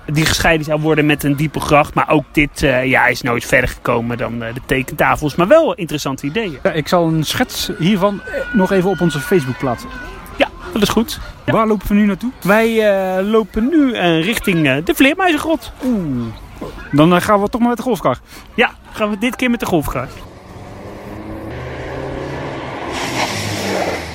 Die 0.06 0.26
gescheiden 0.26 0.64
zou 0.64 0.80
worden 0.80 1.06
met 1.06 1.22
een 1.22 1.36
diepe 1.36 1.60
gracht. 1.60 1.94
Maar 1.94 2.10
ook 2.10 2.24
dit 2.32 2.60
ja, 2.84 3.06
is 3.06 3.22
nooit 3.22 3.44
verder 3.44 3.68
gekomen 3.68 4.18
dan 4.18 4.38
de 4.38 4.60
tekentafels. 4.66 5.34
Maar 5.34 5.48
wel 5.48 5.74
interessante 5.74 6.26
ideeën. 6.26 6.58
Ja, 6.62 6.72
ik 6.72 6.88
zal 6.88 7.06
een 7.06 7.24
schets 7.24 7.70
hiervan 7.78 8.20
nog 8.52 8.72
even 8.72 8.90
op 8.90 9.00
onze 9.00 9.20
Facebook 9.20 9.58
plaatsen. 9.58 9.88
Dat 10.72 10.82
is 10.82 10.88
goed. 10.88 11.20
Waar 11.46 11.66
lopen 11.66 11.88
we 11.88 11.94
nu 11.94 12.06
naartoe? 12.06 12.30
Wij 12.42 12.90
eh, 12.90 13.30
lopen 13.30 13.68
nu 13.68 13.92
eh, 13.92 14.24
richting 14.24 14.66
eh, 14.66 14.76
de 14.84 14.94
Vleermuizengrot. 14.94 15.72
Dan 16.92 17.14
eh, 17.14 17.20
gaan 17.20 17.40
we 17.40 17.48
toch 17.48 17.60
maar 17.60 17.68
met 17.68 17.78
de 17.78 17.82
golfkar. 17.82 18.18
Ja, 18.54 18.70
gaan 18.92 19.10
we 19.10 19.18
dit 19.18 19.36
keer 19.36 19.50
met 19.50 19.60
de 19.60 19.66
golfkar. 19.66 20.08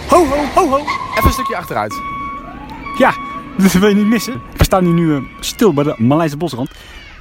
Ho, 0.09 0.25
ho, 0.25 0.37
ho, 0.53 0.69
ho. 0.69 0.77
Even 0.77 1.23
een 1.23 1.31
stukje 1.31 1.55
achteruit. 1.55 2.01
Ja, 2.97 3.13
dat 3.57 3.71
wil 3.71 3.89
je 3.89 3.95
niet 3.95 4.07
missen. 4.07 4.41
We 4.57 4.63
staan 4.63 4.83
hier 4.83 4.93
nu 4.93 5.27
stil 5.39 5.73
bij 5.73 5.83
de 5.83 5.95
Maleise 5.97 6.37
bosrand. 6.37 6.71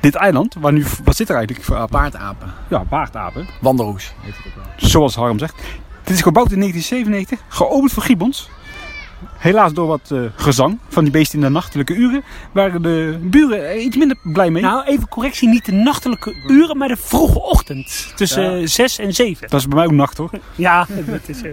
Dit 0.00 0.14
eiland, 0.14 0.54
waar 0.60 0.72
nu, 0.72 0.84
wat 1.04 1.16
zit 1.16 1.28
er 1.28 1.36
eigenlijk 1.36 1.64
voor 1.64 1.76
apen? 1.76 1.98
Paardapen. 1.98 2.52
Ja, 2.68 2.84
baardapen. 2.84 3.46
Wandelroes. 3.60 4.12
heet 4.20 4.36
het 4.36 4.46
ook 4.46 4.54
wel. 4.54 4.88
Zoals 4.90 5.14
Harm 5.14 5.38
zegt. 5.38 5.54
Dit 6.04 6.14
is 6.14 6.22
gebouwd 6.22 6.52
in 6.52 6.58
1997, 6.58 7.40
geopend 7.48 7.92
voor 7.92 8.02
gibbons. 8.02 8.48
Helaas 9.36 9.72
door 9.72 9.86
wat 9.86 10.10
eh, 10.12 10.18
gezang 10.36 10.78
van 10.88 11.02
die 11.04 11.12
beesten 11.12 11.38
in 11.38 11.44
de 11.44 11.50
nachtelijke 11.50 11.94
uren 11.94 12.22
waren 12.52 12.82
de 12.82 13.18
buren 13.20 13.68
er 13.68 13.76
iets 13.78 13.96
minder 13.96 14.16
blij 14.22 14.50
mee. 14.50 14.62
Nou, 14.62 14.84
even 14.84 15.08
correctie. 15.08 15.48
Niet 15.48 15.64
de 15.64 15.72
nachtelijke 15.72 16.34
uren, 16.48 16.76
maar 16.78 16.88
de 16.88 16.96
vroege 16.96 17.40
ochtend. 17.42 18.12
Tussen 18.16 18.58
Ja. 18.60 18.66
6 18.66 18.98
en 18.98 19.12
7. 19.14 19.48
Dat 19.48 19.60
is 19.60 19.66
bij 19.68 19.76
mij 19.76 19.86
ook 19.86 19.92
nacht 19.92 20.16
hoor. 20.16 20.30
Ja, 20.54 20.86
dat 21.06 21.20
is... 21.28 21.42
eh, 21.42 21.50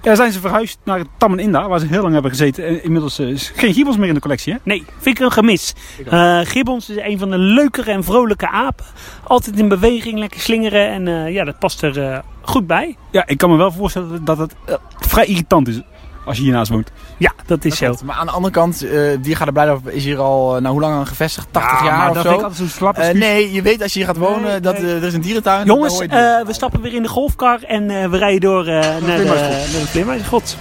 Daar 0.00 0.16
zijn 0.16 0.32
ze 0.32 0.40
verhuisd 0.40 0.78
naar 0.84 0.98
het 0.98 1.08
Tammen 1.18 1.38
Inda, 1.38 1.68
waar 1.68 1.78
ze 1.80 1.86
heel 1.86 2.00
lang 2.02 2.12
hebben 2.12 2.30
gezeten. 2.30 2.66
En 2.66 2.82
inmiddels 2.84 3.18
eh, 3.18 3.28
is 3.28 3.52
geen 3.56 3.74
gibbons 3.74 3.96
meer 3.96 4.08
in 4.08 4.14
de 4.14 4.20
collectie 4.20 4.52
hè? 4.52 4.58
Nee, 4.62 4.84
vind 4.98 5.18
ik 5.18 5.24
een 5.24 5.32
gemis. 5.32 5.74
Eh 6.10 6.40
gibbons 6.44 6.90
is 6.90 6.96
een 6.96 7.18
van 7.18 7.30
de 7.30 7.38
leukere 7.38 7.90
en 7.90 8.04
vrolijke 8.04 8.48
apen. 8.48 8.84
Altijd 9.24 9.58
in 9.58 9.68
beweging, 9.68 10.18
lekker 10.18 10.40
slingeren. 10.40 10.88
En 10.88 11.08
eh, 11.08 11.32
ja, 11.32 11.44
dat 11.44 11.58
past 11.58 11.82
er 11.82 12.02
eh, 12.02 12.18
goed 12.42 12.66
bij. 12.66 12.96
Ja, 13.10 13.26
ik 13.26 13.38
kan 13.38 13.50
me 13.50 13.56
wel 13.56 13.72
voorstellen 13.72 14.24
dat 14.24 14.38
het 14.38 14.54
eh, 14.66 14.74
vrij 14.98 15.24
irritant 15.26 15.68
is 15.68 15.80
als 16.26 16.36
je 16.36 16.42
hiernaast 16.42 16.70
woont. 16.70 16.90
Ja, 17.16 17.32
dat 17.46 17.64
is 17.64 17.76
zo. 17.76 17.86
Klopt. 17.86 18.02
Maar 18.02 18.16
aan 18.16 18.26
de 18.26 18.32
andere 18.32 18.52
kant, 18.52 18.82
eh 18.82 19.16
Diergaarde 19.20 19.52
Blijdorp 19.52 19.88
is 19.88 20.04
hier 20.04 20.18
al, 20.18 20.56
eh, 20.56 20.60
nou 20.62 20.72
hoe 20.72 20.82
lang 20.82 20.94
aan 20.94 21.06
gevestigd? 21.06 21.46
80 21.50 21.82
jaar 21.84 21.98
maar 21.98 22.08
of 22.08 22.14
dat 22.14 22.24
zo? 22.24 22.30
ik 22.30 22.36
altijd 22.36 22.56
zo'n 22.56 22.68
slappe 22.68 23.00
Eh, 23.00 23.14
nee, 23.14 23.52
je 23.52 23.62
weet 23.62 23.82
als 23.82 23.92
je 23.92 23.98
hier 23.98 24.08
gaat 24.08 24.16
wonen 24.16 24.42
Nee, 24.42 24.60
dat 24.60 24.78
er 24.78 25.02
is 25.04 25.14
een 25.14 25.20
dierentuin. 25.20 25.66
Jongens, 25.66 26.00
eh, 26.00 26.08
we 26.46 26.52
stappen 26.52 26.80
weer 26.80 26.94
in 26.94 27.02
de 27.02 27.08
golfkar 27.08 27.62
en 27.62 27.90
eh, 27.90 28.10
we 28.10 28.16
rijden 28.16 28.40
door 28.40 28.66
eh, 28.66 28.72
naar, 28.72 29.00
de, 29.00 29.24
naar 29.24 29.80
de 29.80 29.86
Vleermuizengrot. 29.86 30.56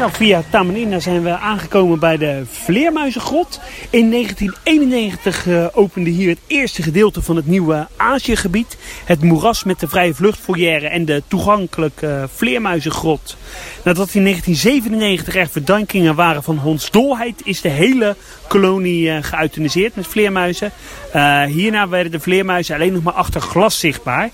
Nou, 0.00 0.12
via 0.12 0.42
Tamanina 0.50 0.98
zijn 0.98 1.22
we 1.22 1.38
aangekomen 1.38 1.98
bij 1.98 2.16
de 2.16 2.42
Vleermuizengrot. 2.50 3.60
In 3.90 4.10
1991 4.10 5.46
eh, 5.46 5.66
opende 5.72 6.10
hier 6.10 6.28
het 6.28 6.38
eerste 6.46 6.82
gedeelte 6.82 7.22
van 7.22 7.36
het 7.36 7.46
nieuwe 7.46 7.86
Aziëgebied. 7.96 8.76
Het 9.04 9.22
moeras 9.22 9.64
met 9.64 9.80
de 9.80 9.88
vrije 9.88 10.14
vluchtfoyer 10.14 10.84
en 10.84 11.04
de 11.04 11.22
toegankelijke 11.28 12.06
eh, 12.06 12.24
Vleermuizengrot. 12.34 13.36
Nadat 13.84 14.14
in 14.14 14.24
1997 14.24 15.36
er 15.36 15.48
verdankingen 15.48 16.14
waren 16.14 16.42
van 16.42 16.56
hondsdolheid, 16.58 17.40
is 17.44 17.60
de 17.60 17.68
hele 17.68 18.16
kolonie 18.48 19.22
geëuthaniseerd 19.22 19.96
met 19.96 20.06
vleermuizen. 20.06 20.72
Hierna 21.46 21.88
werden 21.88 22.12
de 22.12 22.20
vleermuizen 22.20 22.74
alleen 22.74 22.92
nog 22.92 23.02
maar 23.02 23.12
achter 23.12 23.40
glas 23.40 23.78
zichtbaar. 23.78 24.30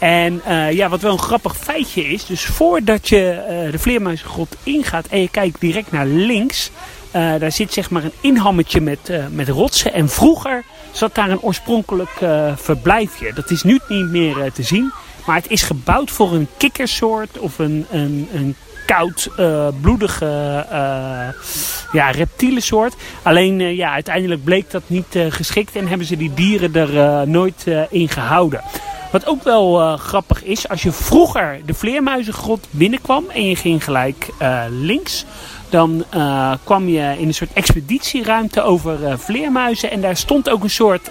En 0.00 0.40
eh, 0.44 0.72
ja, 0.72 0.88
wat 0.88 1.00
wel 1.00 1.12
een 1.12 1.18
grappig 1.18 1.56
feitje 1.56 2.04
is, 2.04 2.26
dus 2.26 2.44
voordat 2.44 3.08
je 3.08 3.30
eh, 3.30 3.72
de 3.72 3.78
vleermuizengrot 3.78 4.56
ingaat 4.62 5.06
en 5.06 5.20
je 5.20 5.28
kijkt 5.28 5.60
direct 5.60 5.92
naar 5.92 6.06
links, 6.06 6.70
eh, 7.10 7.34
daar 7.38 7.52
zit 7.52 7.72
zeg 7.72 7.90
maar 7.90 8.04
een 8.04 8.12
inhammetje 8.20 8.80
met, 8.80 9.12
met 9.30 9.48
rotsen. 9.48 9.92
En 9.92 10.08
vroeger 10.08 10.64
zat 10.90 11.14
daar 11.14 11.30
een 11.30 11.40
oorspronkelijk 11.40 12.10
verblijfje. 12.56 13.32
Dat 13.32 13.50
is 13.50 13.62
nu 13.62 13.80
niet 13.88 14.06
meer 14.06 14.52
te 14.52 14.62
zien, 14.62 14.92
maar 15.26 15.36
het 15.36 15.50
is 15.50 15.62
gebouwd 15.62 16.10
voor 16.10 16.32
een 16.32 16.48
kikkersoort 16.56 17.38
of 17.38 17.58
een, 17.58 17.86
een, 17.90 18.28
een 18.34 18.56
koud, 18.86 19.28
eh, 19.36 19.68
bloedige 19.80 20.66
ja, 21.92 22.10
reptielensoort. 22.10 22.94
Alleen 23.22 23.76
ja, 23.76 23.92
uiteindelijk 23.92 24.44
bleek 24.44 24.70
dat 24.70 24.82
niet 24.86 25.18
geschikt 25.28 25.76
en 25.76 25.88
hebben 25.88 26.06
ze 26.06 26.16
die 26.16 26.34
dieren 26.34 26.74
er 26.74 27.28
nooit 27.28 27.66
in 27.90 28.08
gehouden. 28.08 28.62
Wat 29.10 29.26
ook 29.26 29.42
wel 29.42 29.80
eh, 29.80 29.98
grappig 29.98 30.44
is, 30.44 30.68
als 30.68 30.82
je 30.82 30.92
vroeger 30.92 31.60
de 31.66 31.74
vleermuizengrot 31.74 32.66
binnenkwam 32.70 33.24
en 33.28 33.48
je 33.48 33.56
ging 33.56 33.84
gelijk 33.84 34.30
eh, 34.38 34.62
links, 34.68 35.24
dan 35.68 36.04
eh, 36.10 36.52
kwam 36.64 36.88
je 36.88 37.14
in 37.18 37.26
een 37.26 37.34
soort 37.34 37.52
expeditieruimte 37.52 38.62
over 38.62 39.18
vleermuizen. 39.18 39.90
En 39.90 40.00
daar 40.00 40.16
stond 40.16 40.50
ook 40.50 40.62
een 40.62 40.70
soort 40.70 41.10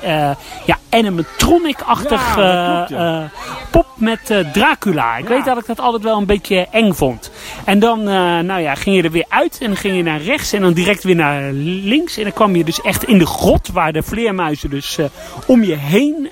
ja, 0.66 0.78
animatronic-achtig 0.90 2.36
Ja, 2.36 2.36
dat 2.36 2.46
eh, 2.46 2.76
klopt, 2.76 2.90
ja. 2.90 3.24
eh, 3.24 3.30
pop 3.72 3.88
met 3.96 4.30
eh, 4.30 4.52
Dracula. 4.52 5.18
Ik 5.18 5.28
weet 5.28 5.46
dat 5.46 5.58
ik 5.58 5.66
dat 5.66 5.80
altijd 5.80 6.04
wel 6.04 6.18
een 6.18 6.26
beetje 6.26 6.68
eng 6.72 6.94
vond. 6.94 7.32
En 7.66 7.80
dan 7.80 8.04
nou 8.46 8.62
ja, 8.62 8.76
ging 8.76 8.96
je 8.96 9.04
er 9.04 9.12
weer 9.12 9.26
uit 9.30 9.58
en 9.62 9.68
dan 9.68 9.76
ging 9.76 9.96
je 9.96 10.04
naar 10.04 10.22
rechts 10.22 10.54
en 10.54 10.62
dan 10.62 10.74
direct 10.74 11.04
weer 11.04 11.16
naar 11.16 11.52
links. 11.52 12.18
En 12.18 12.24
dan 12.24 12.34
kwam 12.34 12.56
je 12.56 12.64
dus 12.64 12.82
echt 12.82 13.04
in 13.04 13.18
de 13.18 13.26
grot 13.26 13.68
waar 13.68 13.94
de 13.94 14.04
vleermuizen 14.04 14.70
dus 14.70 14.98
om 15.46 15.64
je 15.64 15.76
heen 15.76 16.30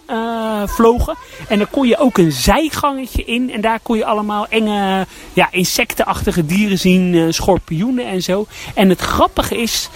vlogen. 0.65 1.15
En 1.47 1.57
dan 1.57 1.67
kon 1.69 1.87
je 1.87 1.97
ook 1.97 2.17
een 2.17 2.31
zijgangetje 2.31 3.23
in 3.23 3.51
en 3.51 3.61
daar 3.61 3.79
kon 3.79 3.97
je 3.97 4.05
allemaal 4.05 4.47
enge 4.49 5.05
ja, 5.33 5.47
insectenachtige 5.51 6.45
dieren 6.45 6.79
zien, 6.79 7.33
schorpioenen 7.33 8.05
en 8.05 8.21
zo. 8.21 8.45
En 8.75 8.89
het 8.89 9.01
grappige 9.01 9.57
is, 9.57 9.89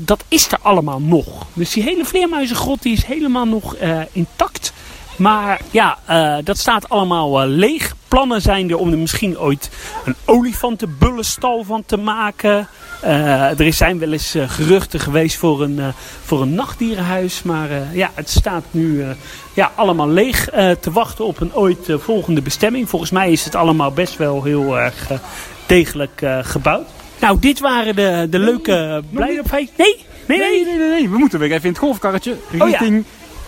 dat 0.00 0.24
is 0.28 0.52
er 0.52 0.58
allemaal 0.62 1.00
nog. 1.00 1.46
Dus 1.52 1.72
die 1.72 1.82
hele 1.82 2.04
vleermuizengrot 2.04 2.82
die 2.82 2.92
is 2.92 3.04
helemaal 3.04 3.46
nog 3.46 3.76
intact. 4.12 4.72
Maar 5.16 5.60
ja, 5.70 5.98
eh, 6.06 6.36
dat 6.44 6.58
staat 6.58 6.88
allemaal 6.88 7.42
eh, 7.42 7.48
leeg. 7.48 7.94
Plannen 8.08 8.42
zijn 8.42 8.70
er 8.70 8.76
om 8.76 8.92
er 8.92 8.98
misschien 8.98 9.38
ooit 9.38 9.70
een 10.04 10.14
olifantenbullenstal 10.24 11.64
van 11.64 11.82
te 11.86 11.96
maken. 11.96 12.68
Eh, 13.00 13.60
er 13.60 13.72
zijn 13.72 13.98
wel 13.98 14.12
eens 14.12 14.34
eh, 14.34 14.48
geruchten 14.48 15.00
geweest 15.00 15.36
voor 15.36 15.62
een, 15.62 15.78
eh, 15.78 15.86
voor 16.24 16.42
een 16.42 16.54
nachtdierenhuis. 16.54 17.42
Maar 17.42 17.70
eh, 17.70 17.94
ja, 17.94 18.10
het 18.14 18.30
staat 18.30 18.64
nu 18.70 19.02
eh, 19.02 19.08
ja, 19.54 19.72
allemaal 19.74 20.08
leeg 20.08 20.48
eh, 20.50 20.70
te 20.70 20.92
wachten 20.92 21.24
op 21.24 21.40
een 21.40 21.54
ooit 21.54 21.88
eh, 21.88 21.96
volgende 21.98 22.42
bestemming. 22.42 22.88
Volgens 22.88 23.10
mij 23.10 23.32
is 23.32 23.44
het 23.44 23.54
allemaal 23.54 23.92
best 23.92 24.16
wel 24.16 24.42
heel 24.42 24.78
erg 24.78 25.10
eh, 25.10 25.18
degelijk 25.66 26.22
eh, 26.22 26.38
gebouwd. 26.42 26.88
Nou, 27.20 27.38
dit 27.38 27.60
waren 27.60 27.96
de, 27.96 28.26
de 28.30 28.38
leuke 28.38 29.02
blijdopfeiten. 29.10 29.74
Nee, 29.76 30.06
nee, 30.26 30.38
nee. 30.38 30.48
Nee, 30.50 30.64
nee, 30.64 30.78
nee, 30.78 30.88
nee. 30.88 31.08
We 31.08 31.18
moeten 31.18 31.38
weer 31.38 31.50
even 31.50 31.62
in 31.64 31.70
het 31.70 31.78
golfkarretje 31.78 32.36
ja. 32.50 32.78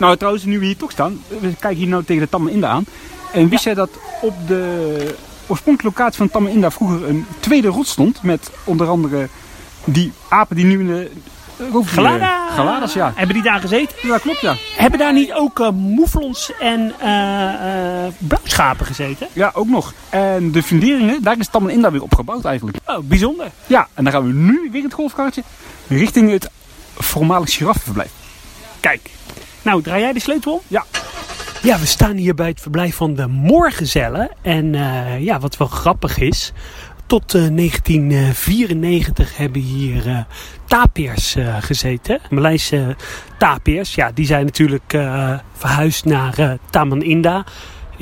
Nou, 0.02 0.16
trouwens, 0.16 0.44
nu 0.44 0.58
we 0.58 0.64
hier 0.64 0.76
toch 0.76 0.90
staan, 0.90 1.22
we 1.28 1.54
kijken 1.58 1.78
hier 1.78 1.88
nou 1.88 2.04
tegen 2.04 2.22
de 2.22 2.28
Tamme 2.28 2.50
Inda 2.50 2.68
aan. 2.68 2.84
En 3.32 3.48
wist 3.48 3.64
jij 3.64 3.74
dat 3.74 3.90
op 4.20 4.34
de 4.46 5.14
oorspronkelijke 5.46 5.98
locatie 5.98 6.18
van 6.18 6.30
Tamme 6.30 6.50
Inda 6.50 6.70
vroeger 6.70 7.08
een 7.08 7.26
tweede 7.40 7.68
rot 7.68 7.86
stond? 7.86 8.22
Met 8.22 8.50
onder 8.64 8.88
andere 8.88 9.28
die 9.84 10.12
apen 10.28 10.56
die 10.56 10.64
nu 10.64 10.80
in 10.80 10.86
de... 10.86 11.10
Galada. 11.84 12.50
Galadas, 12.50 12.92
ja. 12.92 13.12
Hebben 13.14 13.34
die 13.34 13.44
daar 13.44 13.60
gezeten? 13.60 13.96
Ja, 14.02 14.18
klopt, 14.18 14.40
ja. 14.40 14.54
Hebben 14.76 14.98
daar 14.98 15.12
niet 15.12 15.32
ook 15.32 15.60
eh 15.60 15.70
moeflons 15.70 16.52
en 16.60 16.92
eh 16.98 18.06
eh 18.06 18.12
blauwschapen 18.18 18.86
gezeten? 18.86 19.26
Ja, 19.32 19.50
ook 19.54 19.68
nog. 19.68 19.92
En 20.08 20.52
de 20.52 20.62
funderingen, 20.62 21.22
daar 21.22 21.38
is 21.38 21.48
Tamme 21.48 21.72
Inda 21.72 21.90
weer 21.90 22.02
opgebouwd 22.02 22.44
eigenlijk. 22.44 22.76
Oh, 22.86 22.98
bijzonder. 22.98 23.50
Ja, 23.66 23.88
en 23.94 24.04
dan 24.04 24.12
gaan 24.12 24.26
we 24.26 24.32
nu 24.32 24.68
weer 24.70 24.80
in 24.80 24.84
het 24.84 24.94
golfkarretje 24.94 25.42
richting 25.88 26.30
het 26.30 26.50
voormalig 26.94 27.54
giraffenverblijf. 27.54 28.10
Kijk. 28.80 29.10
Nou, 29.62 29.82
draai 29.82 30.00
jij 30.00 30.12
de 30.12 30.20
sleutel 30.20 30.52
om? 30.52 30.60
Ja. 30.68 30.84
Ja, 31.62 31.78
we 31.78 31.86
staan 31.86 32.16
hier 32.16 32.34
bij 32.34 32.48
het 32.48 32.60
verblijf 32.60 32.96
van 32.96 33.14
de 33.14 33.26
Moorgezellen. 33.26 34.30
En 34.42 34.74
eh, 34.74 35.20
ja, 35.20 35.40
wat 35.40 35.56
wel 35.56 35.68
grappig 35.68 36.18
is. 36.18 36.52
Tot 37.06 37.34
eh, 37.34 37.46
1994 37.54 39.36
hebben 39.36 39.60
hier 39.60 40.08
eh 40.08 40.18
tapirs 40.72 41.34
eh, 41.34 41.56
gezeten. 41.60 42.20
Maleise 42.30 42.96
tapirs, 43.38 43.94
ja, 43.94 44.10
die 44.14 44.26
zijn 44.26 44.44
natuurlijk 44.44 44.92
eh, 44.92 45.38
verhuisd 45.52 46.04
naar 46.04 46.38
eh, 46.38 46.52
Taman 46.70 47.02
Inda 47.02 47.44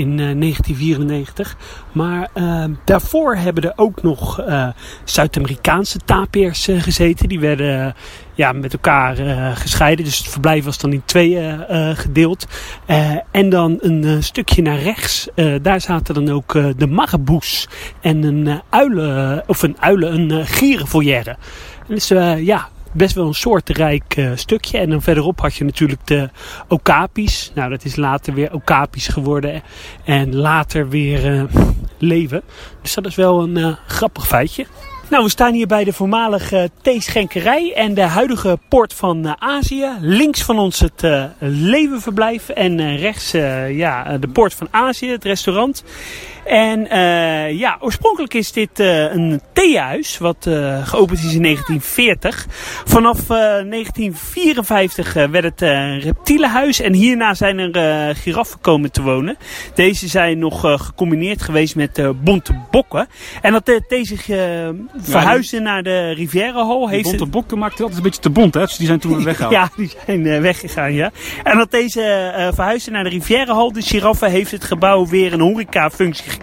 in 0.00 0.10
eh, 0.18 0.40
1994. 0.40 1.56
Maar 1.92 2.28
eh, 2.34 2.64
daarvoor 2.84 3.36
hebben 3.36 3.62
er 3.62 3.72
ook 3.76 4.02
nog 4.02 4.40
eh, 4.40 4.68
Zuid-Amerikaanse 5.04 5.98
tapirs 6.04 6.68
eh, 6.68 6.80
gezeten. 6.82 7.28
Die 7.28 7.40
werden 7.40 7.86
eh, 7.86 7.92
ja, 8.34 8.52
met 8.52 8.72
elkaar 8.72 9.18
eh, 9.18 9.56
gescheiden. 9.56 10.04
Dus 10.04 10.18
het 10.18 10.28
verblijf 10.28 10.64
was 10.64 10.78
dan 10.78 10.92
in 10.92 11.02
tweeën 11.04 11.66
eh, 11.66 11.90
gedeeld. 11.94 12.46
Eh, 12.86 13.10
en 13.30 13.48
dan 13.48 13.78
een 13.80 14.04
eh, 14.04 14.16
stukje 14.20 14.62
naar 14.62 14.78
rechts. 14.78 15.28
eh, 15.34 15.54
daar 15.62 15.80
zaten 15.80 16.14
dan 16.14 16.30
ook 16.30 16.54
eh, 16.54 16.66
de 16.76 16.86
marabou's. 16.86 17.68
En 18.00 18.22
een 18.22 18.60
uilen, 18.70 19.42
of 19.46 19.62
een 19.62 19.76
uilen, 19.80 20.12
een 20.14 20.46
uh. 20.46 21.36
Dus 21.86 22.08
ja, 22.38 22.68
best 22.92 23.14
wel 23.14 23.26
een 23.26 23.34
soortenrijk 23.34 24.16
uh, 24.16 24.30
stukje. 24.34 24.78
En 24.78 24.90
dan 24.90 25.02
verderop 25.02 25.40
had 25.40 25.54
je 25.54 25.64
natuurlijk 25.64 26.06
de 26.06 26.30
okapis. 26.68 27.52
Nou, 27.54 27.70
dat 27.70 27.84
is 27.84 27.96
later 27.96 28.34
weer 28.34 28.52
okapis 28.52 29.08
geworden. 29.08 29.62
En 30.04 30.36
later 30.36 30.88
weer 30.88 31.34
uh, 31.34 31.42
leven. 31.98 32.42
Dus 32.82 32.94
dat 32.94 33.06
is 33.06 33.14
wel 33.14 33.42
een 33.42 33.58
uh, 33.58 33.76
grappig 33.86 34.26
feitje. 34.26 34.66
Nou, 35.10 35.24
we 35.24 35.30
staan 35.30 35.54
hier 35.54 35.66
bij 35.66 35.84
de 35.84 35.92
voormalige 35.92 36.70
theeschenkerij 36.82 37.72
en 37.74 37.94
de 37.94 38.02
huidige 38.02 38.58
poort 38.68 38.94
van 38.94 39.40
Azië. 39.40 39.88
Links 40.00 40.42
van 40.42 40.58
ons 40.58 40.80
het 40.80 41.06
levenverblijf 41.38 42.48
en 42.48 42.96
rechts 42.96 43.30
ja, 43.70 44.18
de 44.18 44.28
poort 44.28 44.54
van 44.54 44.68
Azië, 44.70 45.10
het 45.10 45.24
restaurant. 45.24 45.84
En 46.50 46.80
uh, 46.80 47.58
ja, 47.58 47.76
oorspronkelijk 47.80 48.34
is 48.34 48.52
dit 48.52 48.80
uh, 48.80 49.14
een 49.14 49.40
theehuis 49.52 50.18
wat 50.18 50.46
uh, 50.48 50.86
geopend 50.86 51.18
is 51.18 51.34
in 51.34 51.42
1940. 51.42 52.46
Vanaf 52.84 53.26
1954 53.26 55.12
werd 55.12 55.44
het 55.44 55.60
een 55.60 56.00
reptielenhuis 56.00 56.80
en 56.80 56.92
hierna 56.92 57.34
zijn 57.34 57.58
er 57.58 58.16
giraffen 58.16 58.60
komen 58.60 58.92
te 58.92 59.02
wonen. 59.02 59.36
Deze 59.74 60.08
zijn 60.08 60.38
nog 60.38 60.60
gecombineerd 60.60 61.42
geweest 61.42 61.76
met 61.76 62.02
bonte 62.22 62.60
bokken. 62.70 63.08
En 63.42 63.52
dat 63.52 63.82
deze 63.88 64.16
verhuisde 64.96 65.56
ja, 65.56 65.62
naar 65.62 65.82
de 65.82 66.10
Riviera 66.10 66.66
Hall. 66.66 66.88
Heeft 66.88 67.04
bonte 67.04 67.26
bokken 67.26 67.58
maakte 67.58 67.82
altijd 67.82 67.96
een 67.98 68.04
beetje 68.04 68.20
te 68.20 68.30
bont, 68.30 68.54
hè? 68.54 68.60
Dus 68.60 68.76
die 68.76 68.86
zijn 68.86 68.98
toen 68.98 69.24
weggehaald. 69.24 69.54
ja, 69.54 69.70
die 69.76 69.92
zijn 70.06 70.40
weggegaan, 70.40 70.92
ja. 70.92 71.10
En 71.42 71.58
dat 71.58 71.70
deze 71.70 72.32
verhuisde 72.54 72.90
naar 72.90 73.04
de 73.04 73.10
Riviera 73.10 73.54
Hall, 73.54 73.70
de 73.72 73.82
giraffe, 73.82 74.28
heeft 74.28 74.50
het 74.50 74.64
gebouw 74.64 75.06
weer 75.06 75.32
een 75.32 75.40
horeca-functie 75.40 76.38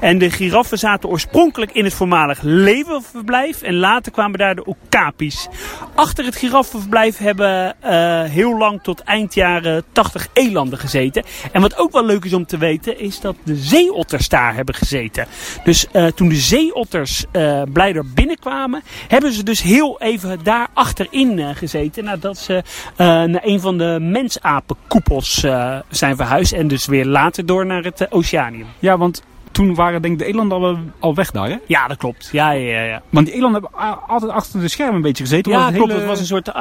En 0.00 0.18
de 0.18 0.30
giraffen 0.30 0.78
zaten 0.78 1.08
oorspronkelijk 1.08 1.72
in 1.72 1.84
het 1.84 1.94
voormalig 1.94 2.38
levenverblijf. 2.42 3.62
En 3.62 3.74
later 3.74 4.12
kwamen 4.12 4.38
daar 4.38 4.54
de 4.54 4.64
okapis. 4.64 5.48
Achter 5.94 6.24
het 6.24 6.36
giraffenverblijf 6.36 7.18
hebben 7.18 7.76
uh, 7.84 7.90
heel 8.22 8.58
lang 8.58 8.82
tot 8.82 9.00
eind 9.00 9.34
jaren 9.34 9.84
80 9.92 10.28
elanden 10.32 10.78
gezeten. 10.78 11.24
En 11.52 11.60
wat 11.60 11.78
ook 11.78 11.92
wel 11.92 12.04
leuk 12.04 12.24
is 12.24 12.32
om 12.32 12.46
te 12.46 12.58
weten, 12.58 13.00
is 13.00 13.20
dat 13.20 13.36
de 13.44 13.56
zeeotters 13.56 14.28
daar 14.28 14.54
hebben 14.54 14.74
gezeten. 14.74 15.26
Dus 15.64 15.86
uh, 15.92 16.06
toen 16.06 16.28
de 16.28 16.34
zeeotters 16.34 17.24
uh, 17.32 17.62
blijder 17.72 18.04
binnenkwamen, 18.14 18.82
hebben 19.08 19.32
ze 19.32 19.42
dus 19.42 19.62
heel 19.62 20.00
even 20.00 20.38
daar 20.42 20.68
achterin 20.74 21.54
gezeten. 21.56 22.04
Nadat 22.04 22.38
ze 22.38 22.62
naar 22.96 23.40
een 23.44 23.60
van 23.60 23.78
de 23.78 23.98
mensapenkoepels 24.00 25.46
zijn 25.88 26.16
verhuisd. 26.16 26.52
En 26.52 26.68
dus 26.68 26.86
weer 26.86 27.06
later 27.06 27.46
door 27.46 27.66
naar 27.66 27.82
het 27.82 28.12
Oceanium. 28.12 28.66
Ja, 28.84 28.98
want 28.98 29.22
toen 29.52 29.74
waren 29.74 30.02
denk 30.02 30.14
ik 30.14 30.18
de 30.18 30.32
elanden 30.32 30.58
al, 30.58 30.78
al 30.98 31.14
weg 31.14 31.30
daar, 31.30 31.48
hè? 31.48 31.56
Ja, 31.66 31.88
dat 31.88 31.96
klopt. 31.96 32.28
Ja, 32.32 32.50
ja, 32.50 32.82
ja. 32.82 33.02
Want 33.10 33.26
die 33.26 33.34
elanden 33.34 33.62
hebben 33.62 34.08
altijd 34.08 34.30
achter 34.30 34.60
de 34.60 34.68
schermen 34.68 34.94
een 34.94 35.02
beetje 35.02 35.22
gezeten. 35.22 35.52
Ja, 35.52 35.64
het 35.66 35.74
klopt. 35.74 35.88
hele... 35.88 36.00
Het 36.00 36.10
was 36.10 36.20
een 36.20 36.26
soort 36.26 36.48
uh, 36.48 36.54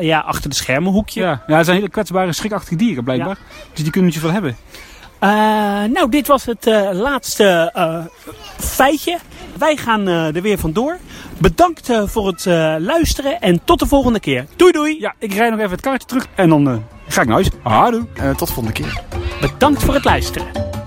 ja, 0.00 0.18
achter 0.18 0.50
de 0.50 0.56
schermen 0.56 0.92
hoekje. 0.92 1.20
Ja, 1.20 1.42
ja 1.46 1.56
het 1.56 1.64
zijn 1.64 1.76
hele 1.76 1.90
kwetsbare, 1.90 2.32
schrikachtige 2.32 2.76
dieren 2.76 3.04
blijkbaar. 3.04 3.38
Ja. 3.40 3.68
Dus 3.72 3.82
die 3.82 3.90
kunnen 3.90 4.10
niet 4.10 4.20
zoveel 4.20 4.32
hebben. 4.32 4.56
Uh, 5.20 5.30
nou, 5.94 6.10
dit 6.10 6.26
was 6.26 6.44
het 6.44 6.66
uh, 6.66 6.90
laatste 6.92 7.72
feitje. 8.56 9.18
Wij 9.58 9.76
gaan 9.76 10.06
er 10.06 10.42
weer 10.42 10.58
vandoor. 10.58 10.96
Bedankt 11.38 11.92
voor 12.04 12.26
het 12.26 12.44
luisteren 12.80 13.40
en 13.40 13.60
tot 13.64 13.78
de 13.78 13.86
volgende 13.86 14.20
keer. 14.20 14.46
Doei 14.56 14.72
doei! 14.72 15.00
Ja, 15.00 15.14
ik 15.18 15.34
rijd 15.34 15.50
nog 15.50 15.58
even 15.58 15.70
het 15.70 15.80
kaartje 15.80 16.08
terug 16.08 16.26
en 16.34 16.48
dan 16.48 16.84
ga 17.08 17.20
ik 17.20 17.26
naar 17.26 17.36
huis. 17.36 17.50
Houdoe! 17.62 18.06
tot 18.36 18.48
de 18.48 18.54
volgende 18.54 18.72
keer. 18.72 19.02
Bedankt 19.40 19.82
voor 19.82 19.94
het 19.94 20.04
luisteren. 20.04 20.79